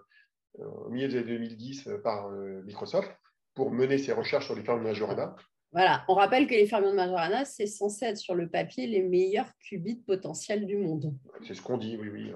[0.60, 3.12] au milieu des années 2010 par euh, Microsoft
[3.54, 5.36] pour mener ses recherches sur les formules Majorana.
[5.74, 9.02] Voilà, on rappelle que les fermions de Majorana, c'est censé être sur le papier les
[9.02, 11.16] meilleurs qubits potentiels du monde.
[11.48, 12.32] C'est ce qu'on dit, oui, oui.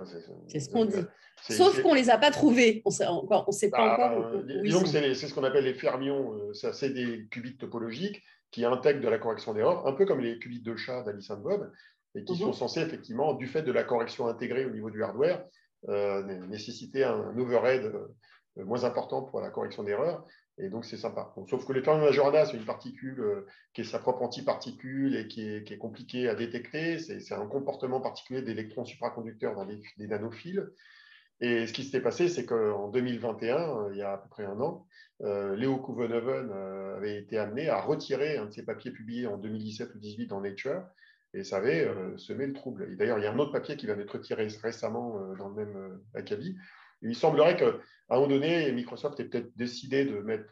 [0.47, 1.05] C'est ce qu'on dit.
[1.41, 2.81] Sauf qu'on ne les a pas trouvés.
[2.83, 4.25] On ne sait pas bah, encore.
[4.33, 6.33] Euh, disons que c'est ce qu'on appelle les fermions.
[6.33, 10.39] Euh, c'est des qubits topologiques qui intègrent de la correction d'erreur, un peu comme les
[10.39, 11.71] qubits de chat d'Alice Bob,
[12.15, 12.53] et qui sont mhm.
[12.53, 15.45] censés, effectivement, du fait de la correction intégrée au niveau du hardware,
[15.89, 17.93] euh, nécessiter un overhead
[18.55, 20.25] moins important pour la correction d'erreur.
[20.59, 21.33] Et donc, c'est sympa.
[21.47, 25.41] sauf que l'étoile Majorana, c'est une particule euh, qui est sa propre antiparticule et qui
[25.41, 26.97] est, compliquée à détecter.
[26.97, 30.67] C'est un comportement particulier d'électrons supraconducteurs dans des, nanophiles.
[31.41, 34.45] Et ce qui s'était passé, c'est qu'en 2021, euh, il y a à peu près
[34.45, 34.87] un an,
[35.21, 36.51] euh, Léo Kouvenhoven
[36.97, 40.41] avait été amené à retirer un de ses papiers publiés en 2017 ou 2018 dans
[40.41, 40.83] Nature.
[41.35, 41.87] et ça avait
[42.17, 42.95] semé le trouble.
[42.97, 46.01] d'ailleurs, il y a un autre papier qui vient d'être tiré récemment dans le même
[46.15, 46.57] acabit.
[47.01, 47.73] Il semblerait qu'à
[48.09, 50.49] un moment donné, Microsoft ait peut-être décidé de mettre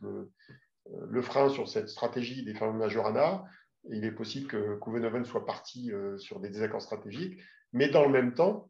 [1.10, 3.44] le, frein sur cette stratégie des fameux Majorana.
[3.90, 7.40] Il est possible que Covenant soit parti sur des désaccords stratégiques,
[7.74, 8.70] mais dans le même temps,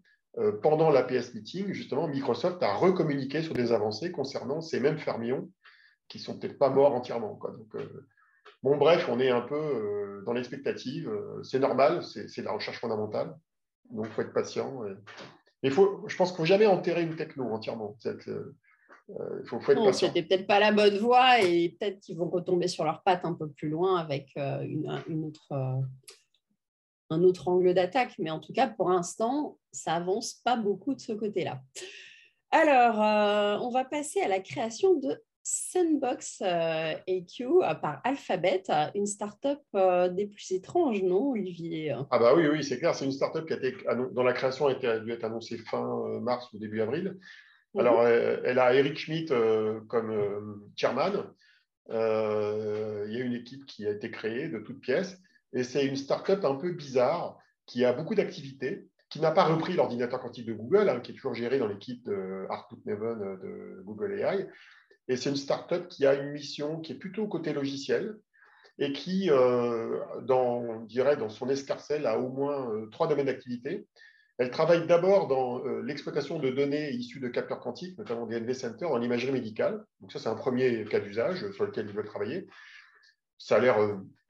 [0.62, 5.50] pendant la PS Meeting, justement, Microsoft a recommuniqué sur des avancées concernant ces mêmes fermions
[6.08, 7.40] qui sont peut-être pas morts entièrement.
[7.44, 7.76] Donc,
[8.66, 11.08] Bon, bref, on est un peu euh, dans l'expectative.
[11.08, 13.36] Euh, c'est normal, c'est la recherche fondamentale.
[13.92, 14.82] Donc, il faut être patient.
[15.72, 17.96] Faut, je pense qu'il ne faut jamais enterrer une techno entièrement.
[18.06, 18.54] Euh,
[19.42, 22.30] il faut, faut être non, c'était peut-être pas la bonne voie et peut-être qu'ils vont
[22.30, 25.84] retomber sur leurs pattes un peu plus loin avec une, autre,
[27.12, 28.16] un autre angle d'attaque.
[28.18, 31.62] Mais en tout cas, pour l'instant, ça avance pas beaucoup de ce côté-là.
[32.50, 38.64] Alors, on va passer à la création de Sandbox euh, AQ euh, par Alphabet,
[38.96, 41.96] une start-up euh, des plus étranges, non, Olivier?
[42.10, 43.78] Ah bah oui, oui, c'est clair, c'est une start-up qui a été,
[44.12, 47.20] dont la création a, dû être annoncée fin mars ou début avril.
[47.76, 47.82] Mhm.
[47.82, 49.32] Alors, elle, a Eric Schmidt
[49.88, 51.32] comme chairman.
[51.90, 55.16] il y a une équipe qui a été créée de toutes pièces.
[55.54, 57.38] Et c'est une start-up un peu bizarre
[57.68, 61.16] qui a beaucoup d'activités, qui n'a pas repris l'ordinateur quantique de Google, hein, qui est
[61.16, 64.50] toujours géré dans l'équipe de Art Putnam de Google AI,
[65.08, 68.18] et c'est une start-up qui a une mission qui est plutôt côté logiciel
[68.78, 73.88] et qui, euh, dans, dirait, dans son escarcelle, a au moins euh, trois domaines d'activité.
[74.38, 78.54] Elle travaille d'abord dans euh, l'exploitation de données issues de capteurs quantiques, notamment des NV
[78.54, 79.86] Centers, en imagerie médicale.
[80.02, 82.48] Donc ça, c'est un premier cas d'usage sur lequel ils veulent travailler.
[83.38, 83.78] Ça a l'air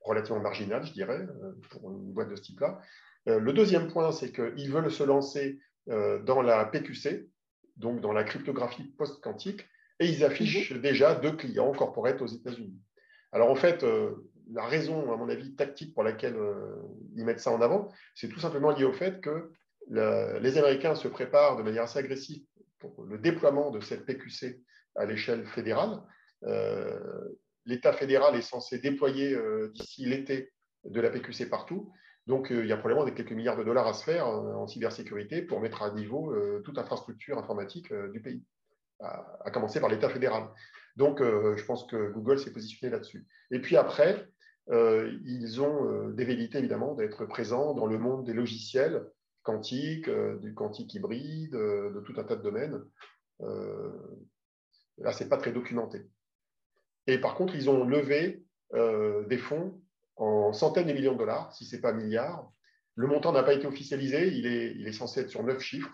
[0.02, 1.26] relativement marginal, je dirais,
[1.70, 2.80] pour une boîte de ce type-là.
[3.26, 7.28] le deuxième point, c'est qu'ils veulent se lancer dans la PQC,
[7.78, 9.68] donc dans la cryptographie post-quantique,
[10.00, 10.82] et ils affichent mhm.
[10.82, 12.80] déjà deux clients corporate aux États-Unis.
[13.32, 14.12] Alors en fait, euh,
[14.52, 16.76] la raison, à mon avis, tactique pour laquelle euh,
[17.16, 19.52] ils mettent ça en avant, c'est tout simplement lié au fait que
[19.88, 22.44] les Américains se préparent de manière assez agressive
[22.80, 24.60] pour le déploiement de cette PQC
[24.96, 26.02] à l'échelle fédérale.
[26.44, 27.00] Euh,
[27.68, 29.36] L'État fédéral est censé déployer
[29.74, 30.52] d'ici l'été
[30.86, 31.92] de la PQC partout.
[32.28, 35.42] Donc, il y a probablement des quelques milliards de dollars à se faire en cybersécurité
[35.42, 36.32] pour mettre à niveau
[36.64, 38.44] toute infrastructure informatique du pays
[39.00, 40.48] à, commencer par l'État fédéral.
[40.96, 43.28] Donc, euh, je pense que Google s'est positionné là-dessus.
[43.52, 44.28] Et puis après,
[44.72, 49.06] euh, ils ont euh, des évidemment, d'être présents dans le monde des logiciels
[49.44, 50.10] quantiques,
[50.42, 52.82] du quantique hybride, de tout un tas de domaines.
[54.98, 56.08] là, ce n'est pas très documenté.
[57.06, 58.44] Et par contre, ils ont levé
[58.74, 59.80] des fonds
[60.16, 62.52] en centaines de millions de dollars, si ce n'est pas milliards.
[62.96, 65.92] Le montant n'a pas été officialisé, il est, il est censé être sur neuf chiffres.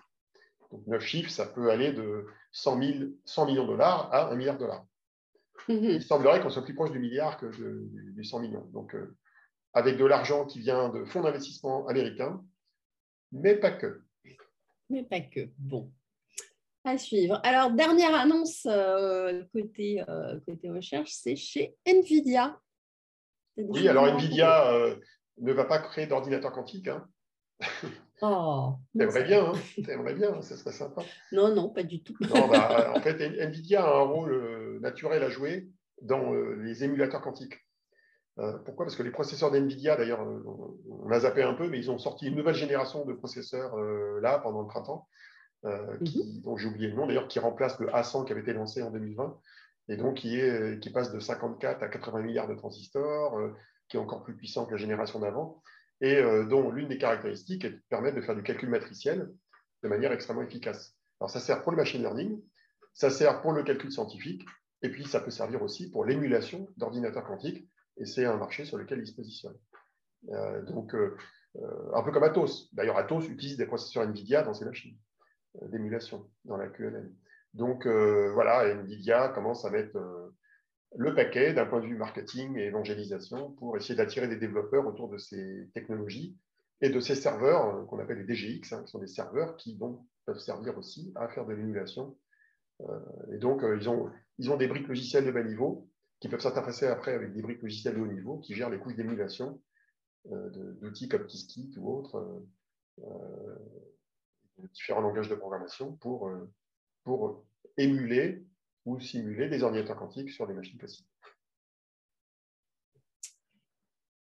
[0.72, 3.14] Donc, neuf chiffres, ça peut aller de 100, millions
[3.64, 4.86] de dollars à 1 milliard de dollars.
[5.68, 5.84] Mhm.
[5.84, 7.52] Il semblerait qu'on soit plus proche du milliard que
[8.16, 8.66] des 100 millions.
[8.72, 9.16] Donc, euh,
[9.74, 12.44] avec de l'argent qui vient de fonds d'investissement américains,
[13.32, 14.02] mais pas que.
[14.90, 15.50] Mais pas que.
[15.58, 15.92] Bon.
[16.84, 17.40] À suivre.
[17.44, 22.60] Alors, dernière annonce euh, côté, euh, côté recherche, c'est chez NVIDIA.
[23.58, 24.96] Oui, alors NVIDIA
[25.38, 26.88] ne va pas créer d'ordinateur quantique.
[26.88, 27.08] Hein.
[28.24, 29.54] Oh, T'aimerais bien, hein
[29.84, 31.02] T'aimerais bien, ça serait sympa.
[31.32, 32.16] Non, non, pas du tout.
[32.22, 35.70] Bah, en fait, Nvidia a un rôle euh, naturel à jouer
[36.04, 37.56] dans euh, les émulateurs quantiques.
[38.38, 38.86] Euh, pourquoi?
[38.86, 42.28] Parce que les processeurs d'NVIDIA, d'ailleurs, on a zappé un peu, mais ils ont sorti
[42.28, 43.76] une nouvelle génération de processeurs
[44.22, 45.08] là pendant le printemps,
[46.06, 46.42] qui, mhm.
[46.42, 48.92] dont j'ai oublié le nom d'ailleurs, qui remplace le A100 qui avait été lancé en
[48.92, 49.38] 2020,
[49.90, 53.38] et donc qui, est, qui passe de 54 à 80 milliards de transistors,
[53.90, 55.62] qui est encore plus puissant que la génération d'avant
[56.02, 59.32] et euh, dont l'une des caractéristiques est de permettre de faire du calcul matriciel
[59.84, 60.96] de manière extrêmement efficace.
[61.20, 62.42] Alors ça sert pour le machine learning,
[62.94, 64.44] ça sert pour le calcul scientifique,
[64.82, 68.78] et puis ça peut servir aussi pour l'émulation d'ordinateurs quantiques, et c'est un marché sur
[68.78, 69.56] lequel il se positionne.
[70.30, 71.16] Euh, donc, euh,
[71.94, 72.74] un peu comme Atos.
[72.74, 74.98] D'ailleurs, Atos utilise des processeurs NVIDIA dans ses machines
[75.64, 77.14] d'émulation, dans la QLM.
[77.54, 80.00] Donc, voilà, NVIDIA commence à mettre
[80.98, 85.10] le paquet d'un point de vue marketing et évangélisation pour essayer d'attirer des développeurs autour
[85.10, 86.38] de ces technologies
[86.82, 89.76] et de ces serveurs euh, qu'on appelle les DGX, hein, qui sont des serveurs qui
[89.76, 92.18] donc, peuvent servir aussi à faire de l'émulation.
[92.82, 93.00] Euh,
[93.32, 95.88] et donc, euh, ils, ont, ils ont des briques logicielles de bas niveau
[96.20, 98.96] qui peuvent s'interfacer après avec des briques logicielles de haut niveau qui gèrent les couches
[98.96, 99.62] d'émulation
[100.30, 102.44] d'outils comme Qiskit ou autres,
[104.72, 106.32] différents langages de programmation pour,
[107.04, 107.44] pour
[107.78, 108.46] émuler
[108.86, 111.08] ou simuler des ordinateurs quantiques sur des machines classiques.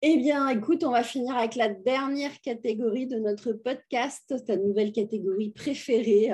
[0.03, 4.93] Eh bien, écoute, on va finir avec la dernière catégorie de notre podcast, ta nouvelle
[4.93, 6.33] catégorie préférée,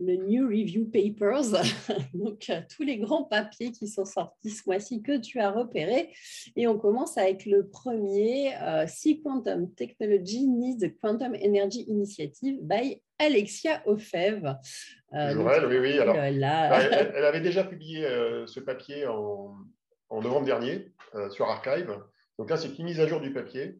[0.00, 1.52] le New Review Papers.
[2.14, 6.12] Donc, tous les grands papiers qui sont sortis ce mois-ci que tu as repérés.
[6.56, 12.58] Et on commence avec le premier, euh, Si Quantum Technology Needs a Quantum Energy Initiative
[12.62, 14.56] by Alexia Ofev.
[15.14, 15.98] Euh, oui, oui.
[15.98, 19.56] Alors, elle, avait déjà publié euh, ce papier en,
[20.08, 20.92] en novembre dernier
[21.30, 21.98] sur Archive.
[22.38, 23.78] Donc là, c'est une mise à jour du papier.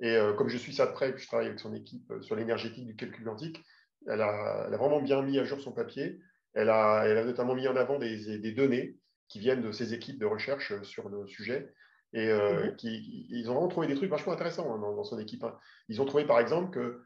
[0.00, 2.20] Et euh, comme je suis ça de près, que je travaille avec son équipe euh,
[2.22, 3.62] sur l'énergétique du calcul quantique,
[4.08, 6.20] elle a, vraiment bien mis à jour son papier.
[6.54, 8.96] Elle a, notamment mis en avant des, données
[9.28, 11.72] qui viennent de ses équipes de recherche euh, sur le sujet.
[12.12, 12.76] Et mhm.
[12.76, 15.42] qui, ils ont vraiment trouvé des trucs vachement intéressants hein, dans, son équipe.
[15.42, 15.58] Hein.
[15.88, 17.00] Ils ont trouvé par exemple que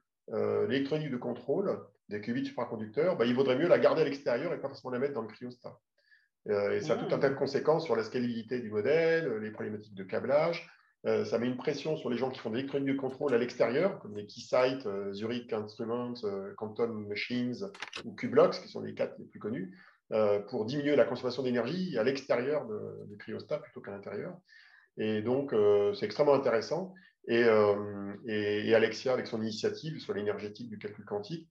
[0.69, 1.81] l'électronique de contrôle
[2.11, 4.99] des qubits supraconducteurs, bah, il vaudrait mieux la garder à l'extérieur et pas forcément la
[4.99, 5.79] mettre dans le cryostat.
[6.47, 9.95] et ça a tout un tas de conséquences sur la scalabilité du modèle, les problématiques
[9.95, 10.69] de câblage,
[11.09, 13.39] euh, ça met une pression sur les gens qui font de l'électronique de contrôle à
[13.39, 17.65] l'extérieur, comme les Keysight, euh, Zurich Instruments, euh, Quantum Machines
[18.05, 19.77] ou Qublox, qui sont les quatre les plus connus,
[20.49, 22.67] pour diminuer la consommation d'énergie à l'extérieur
[23.09, 24.35] du cryostat plutôt qu'à l'intérieur.
[24.97, 25.55] Et donc,
[25.95, 26.95] c'est extrêmement intéressant.
[27.27, 27.45] Et,
[28.75, 31.47] Alexia, avec son initiative sur l'énergétique du calcul quantique,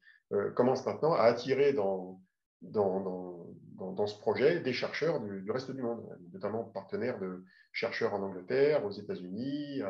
[0.56, 2.20] commence maintenant à attirer dans,
[2.64, 3.46] dans,
[3.80, 6.04] ce projet des chercheurs du, reste du monde,
[6.34, 9.82] notamment partenaires de chercheurs en Angleterre, aux États-Unis,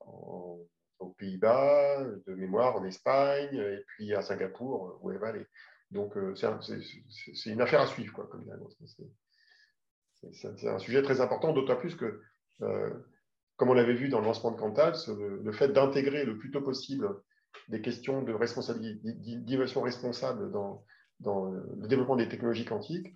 [0.00, 5.46] aux Pays-Bas, de mémoire en Espagne, et puis à Singapour, où elle va aller.
[5.90, 8.44] Donc, euh, c'est une affaire à suivre, quoi, comme
[10.32, 12.20] C'est un sujet très important, d'autant plus que,
[12.62, 12.90] euh,
[13.56, 16.60] comme on l'avait vu dans le lancement de Cantal, le, fait d'intégrer le plus tôt
[16.60, 17.08] possible
[17.68, 20.84] des questions de responsabilité, d'innovation responsable dans,
[21.20, 23.14] dans le développement des technologies quantiques,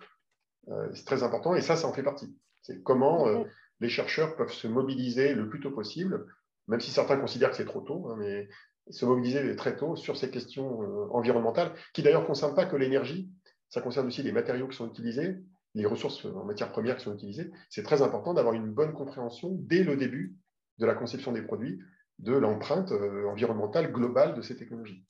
[0.68, 2.36] euh, c'est très important et ça, ça en fait partie.
[2.62, 3.44] C'est comment euh,
[3.80, 6.26] les chercheurs peuvent se mobiliser le plus tôt possible,
[6.68, 8.48] même si certains considèrent que c'est trop tôt, hein, mais
[8.90, 12.76] se mobiliser très tôt sur ces questions euh, environnementales, qui d'ailleurs ne concernent pas que
[12.76, 13.30] l'énergie,
[13.68, 15.38] ça concerne aussi les matériaux qui sont utilisés,
[15.74, 17.50] les ressources en matières premières qui sont utilisées.
[17.70, 20.36] C'est très important d'avoir une bonne compréhension dès le début
[20.78, 21.80] de la conception des produits
[22.18, 25.06] de l'empreinte environnementale globale de ces technologies.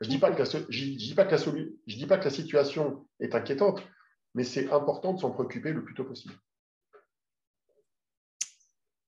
[0.00, 0.38] Je ne dis, pas que
[2.24, 3.82] la, situation est inquiétante,
[4.34, 6.34] mais c'est important de s'en préoccuper le plus tôt possible.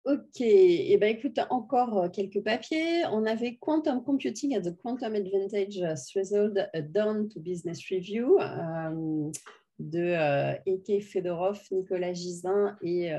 [0.05, 3.05] Ok, eh ben, écoute, encore euh, quelques papiers.
[3.07, 9.33] On avait Quantum Computing at the Quantum Advantage Threshold Down to Business Review euh,
[9.81, 13.11] de euh, Eke Fedorov, Nicolas Gisin et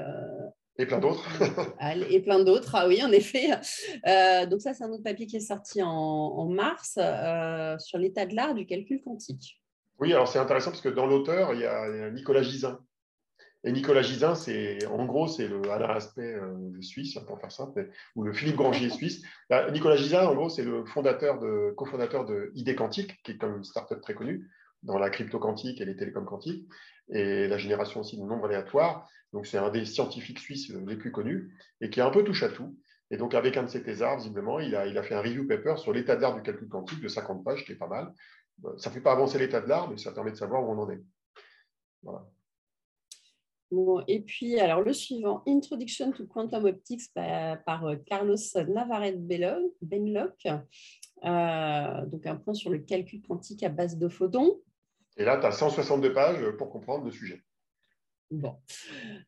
[0.77, 1.27] et plein d'autres.
[2.09, 3.49] et plein d'autres, ah oui, en effet.
[4.07, 8.25] Euh, donc ça, c'est un autre papier qui est sorti en, mars euh, sur l'état
[8.25, 9.61] de l'art du calcul quantique.
[9.99, 12.79] Oui, alors c'est intéressant parce que dans l'auteur, il y a Nicolas Gisin.
[13.63, 17.89] Et Nicolas Gisin, c'est en gros, c'est le Alain Aspect euh, suisse, pour faire simple,
[18.15, 19.23] ou le Philippe Grangier suisse.
[19.71, 23.57] Nicolas Gisin, en gros, c'est le fondateur de, cofondateur de ID Quantique, qui est comme
[23.57, 24.47] une startup très connue
[24.83, 26.67] dans la crypto quantique et les télécoms quantiques,
[27.09, 29.07] et la génération aussi de nombres aléatoires.
[29.33, 32.43] Donc, c'est un des scientifiques suisses les plus connus et qui est un peu touche
[32.43, 32.77] à tout.
[33.09, 35.47] Et donc, avec un de ses thésards, visiblement, il a, il a fait un review
[35.47, 38.13] paper sur l'état de l'art du calcul quantique de 50 pages, qui est pas mal.
[38.77, 40.79] Ça ne fait pas avancer l'état de l'art, mais ça permet de savoir où on
[40.79, 41.01] en est.
[43.69, 48.35] Bon, et puis, alors le suivant, Introduction to Quantum Optics par, euh, Carlos
[48.67, 49.19] Navarrete
[49.81, 50.47] Benlock.
[51.25, 54.61] Euh, donc, un point sur le calcul quantique à base de photons.
[55.17, 57.41] Et là, tu as 162 pages pour comprendre le sujet.
[58.29, 58.55] Bon.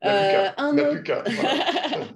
[0.04, 1.24] Euh, un, autre...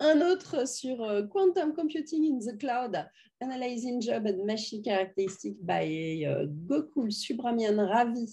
[0.00, 0.66] un, autre...
[0.66, 3.06] sur euh, Quantum Computing in the Cloud,
[3.40, 8.26] Analyzing Job and Machine Characteristics by uh, Gokul Subramanian Ravi.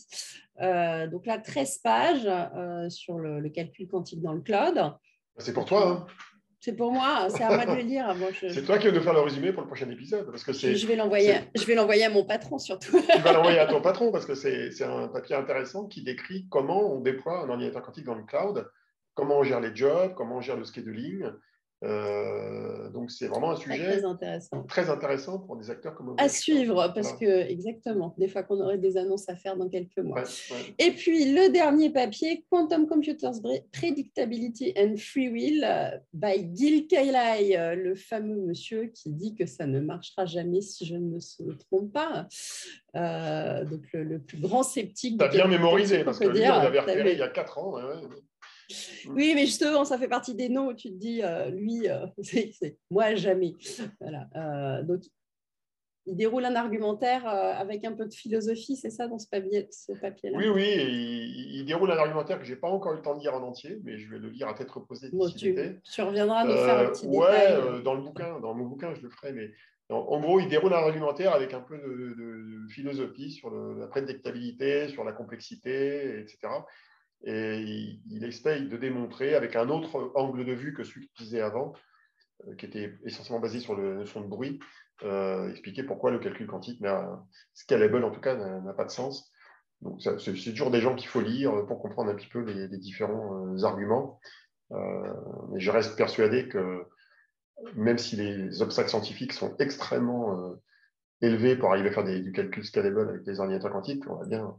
[0.61, 2.29] Euh, donc là, 13 pages
[2.89, 4.93] sur le, le, calcul quantique dans le cloud.
[5.37, 5.87] C'est pour toi.
[5.87, 6.07] Hein
[6.59, 8.15] c'est pour moi, c'est à moi de le lire.
[8.33, 10.25] C'est toi qui vas nous faire le résumé pour le prochain épisode.
[10.29, 12.99] Parce que je vais l'envoyer je vais l'envoyer à mon patron surtout.
[12.99, 16.93] tu vas l'envoyer à ton patron parce que c'est un papier intéressant qui décrit comment
[16.93, 18.67] on déploie un ordinateur quantique dans le cloud,
[19.13, 21.25] comment on gère les jobs, comment on gère le scheduling,
[21.83, 24.63] euh, donc c'est vraiment un sujet très intéressant.
[24.63, 28.79] très intéressant pour des acteurs comme À suivre, parce que exactement, des fois qu'on aurait
[28.79, 30.23] des annonces à faire dans quelques mois.
[30.79, 33.33] Et puis le dernier papier, Quantum Computers
[33.71, 39.45] Predictability and Free Will euh, by Gil Kailai, euh, le fameux monsieur qui dit que
[39.45, 42.27] ça ne marchera jamais si je ne me trompe pas.
[43.65, 45.19] donc le, plus grand sceptique.
[45.19, 47.75] Tu as bien mémorisé, parce que lui, on l'avait repéré il y a 4 ans.
[49.09, 52.05] Oui, mais justement, ça fait partie des noms où tu te dis, euh, lui, euh,
[52.21, 53.55] c'est moi jamais.
[53.99, 54.27] Voilà.
[54.35, 55.01] Euh, donc,
[56.05, 60.37] il déroule un argumentaire avec un peu de philosophie, c'est ça dans ce papier-là?
[60.37, 63.19] Oui, oui, il, déroule un argumentaire que je n'ai pas encore eu le temps de
[63.19, 65.09] lire en entier, mais je vais le lire à tête reposée.
[65.37, 65.53] tu,
[65.83, 69.09] tu, reviendras nous faire un petit ouais, dans le bouquin, dans mon bouquin, je le
[69.09, 69.51] ferai, mais
[69.89, 75.05] en, gros, il déroule un argumentaire avec un peu de, philosophie sur la prédictabilité, sur
[75.05, 76.39] la complexité, etc.
[77.23, 81.25] Et il, il, essaye de démontrer avec un autre angle de vue que celui qu'il
[81.25, 81.73] disait avant,
[82.45, 84.59] euh, qui était essentiellement basé sur la notion de bruit,
[85.03, 86.83] euh, expliquer pourquoi le calcul quantique,
[87.53, 89.31] scalable en tout cas, n'a pas de sens.
[89.81, 93.47] Donc, c'est toujours des gens qu'il faut lire pour comprendre un petit peu les, différents
[93.47, 94.19] euh, arguments.
[94.71, 96.83] mais je reste persuadé que
[97.75, 100.55] même si les obstacles scientifiques sont extrêmement
[101.21, 104.55] élevés pour arriver à faire du calcul scalable avec les ordinateurs quantiques, on va bien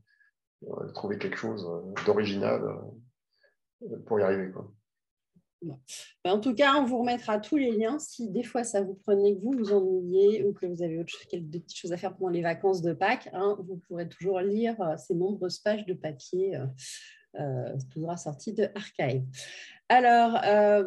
[0.94, 1.68] trouver quelque chose
[2.04, 2.62] d'original
[4.06, 4.50] pour y arriver.
[4.52, 4.72] Quoi.
[6.24, 7.98] En tout cas, on vous remettra tous les liens.
[7.98, 11.10] Si des fois ça vous prenait que vous vous ennuyez ou que vous avez autre
[11.10, 14.40] chose, quelques petites choses à faire pendant les vacances de Pâques, hein, vous pourrez toujours
[14.40, 16.66] lire euh, ces nombreuses pages de papier euh,
[17.40, 19.22] euh, toujours sorties de Archive.
[19.90, 20.84] Alors, euh,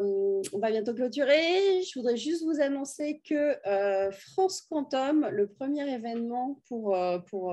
[0.52, 1.82] on va bientôt clôturer.
[1.82, 3.56] Je voudrais juste vous annoncer que
[4.12, 6.96] France Quantum, le premier événement pour,
[7.28, 7.52] pour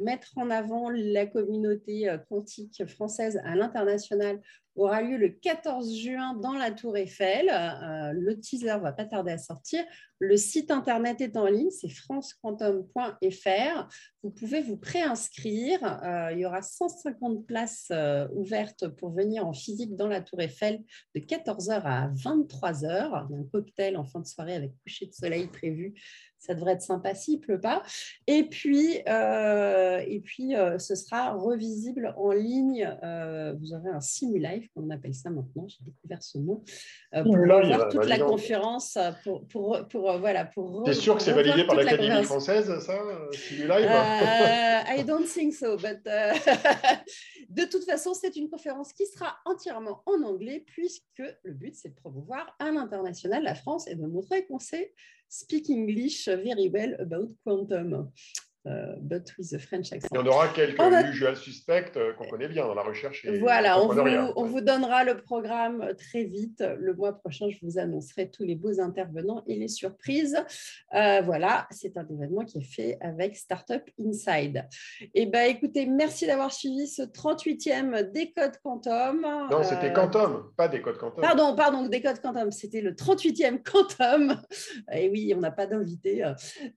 [0.00, 4.40] mettre en avant la communauté quantique française à l'international,
[4.76, 7.48] aura lieu le 14 juin dans la Tour Eiffel.
[7.48, 9.84] Euh, le teaser va pas tarder à sortir.
[10.24, 13.88] Le site internet est en ligne, c'est francequantum.fr.
[14.22, 15.80] Vous pouvez vous préinscrire.
[16.02, 20.40] Euh, il y aura 150 places euh, ouvertes pour venir en physique dans la Tour
[20.40, 20.80] Eiffel
[21.14, 23.26] de 14h à 23h.
[23.28, 25.94] Il y a un cocktail en fin de soirée avec coucher de soleil prévu
[26.38, 27.82] ça devrait être sympa s'il ne pleut pas.
[28.26, 32.86] Et puis, euh, et puis ce sera revisible en ligne.
[33.58, 36.62] Vous aurez un simulive, comme on appelle ça maintenant, j'ai découvert ce mot,
[37.12, 38.98] pour voir toute la conférence.
[39.22, 42.98] Pour, pour, pour voilà, pour T'es sûr que c'est validé par l'Académie française, ça,
[43.32, 43.88] simulive
[44.86, 46.02] I don't think so, but
[47.48, 51.90] de toute façon, c'est une conférence qui sera entièrement en anglais, puisque le but, c'est
[51.90, 54.92] de promouvoir à l'international la France et de montrer qu'on sait
[55.28, 58.10] speak English very well about quantum.
[58.66, 60.08] Euh, but with a French accent.
[60.10, 61.06] Il y en aura quelques a...
[61.10, 63.26] usual suspects euh, qu'on connaît bien dans la recherche.
[63.38, 64.00] voilà, on vous,
[64.36, 66.64] on vous, donnera le programme très vite.
[66.78, 70.42] Le mois prochain, je vous annoncerai tous les beaux intervenants et les surprises.
[70.94, 74.66] Euh, voilà, c'est un événement qui est fait avec Startup Inside.
[75.02, 79.26] Et eh ben, écoutez, merci d'avoir suivi ce 38e Décode Quantum.
[79.50, 81.20] Non, c'était Quantum, pas Décode Quantum.
[81.20, 84.40] Pardon, pardon, Décode Quantum, c'était le 38e Quantum.
[84.94, 86.24] Et oui, on n'a pas d'invité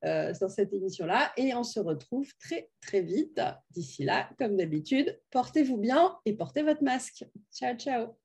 [0.04, 1.32] dans cette émission-là.
[1.38, 3.42] Et on se retrouve très très vite.
[3.72, 7.26] D'ici là, comme d'habitude, portez-vous bien et portez votre masque.
[7.52, 8.18] Ciao, ciao.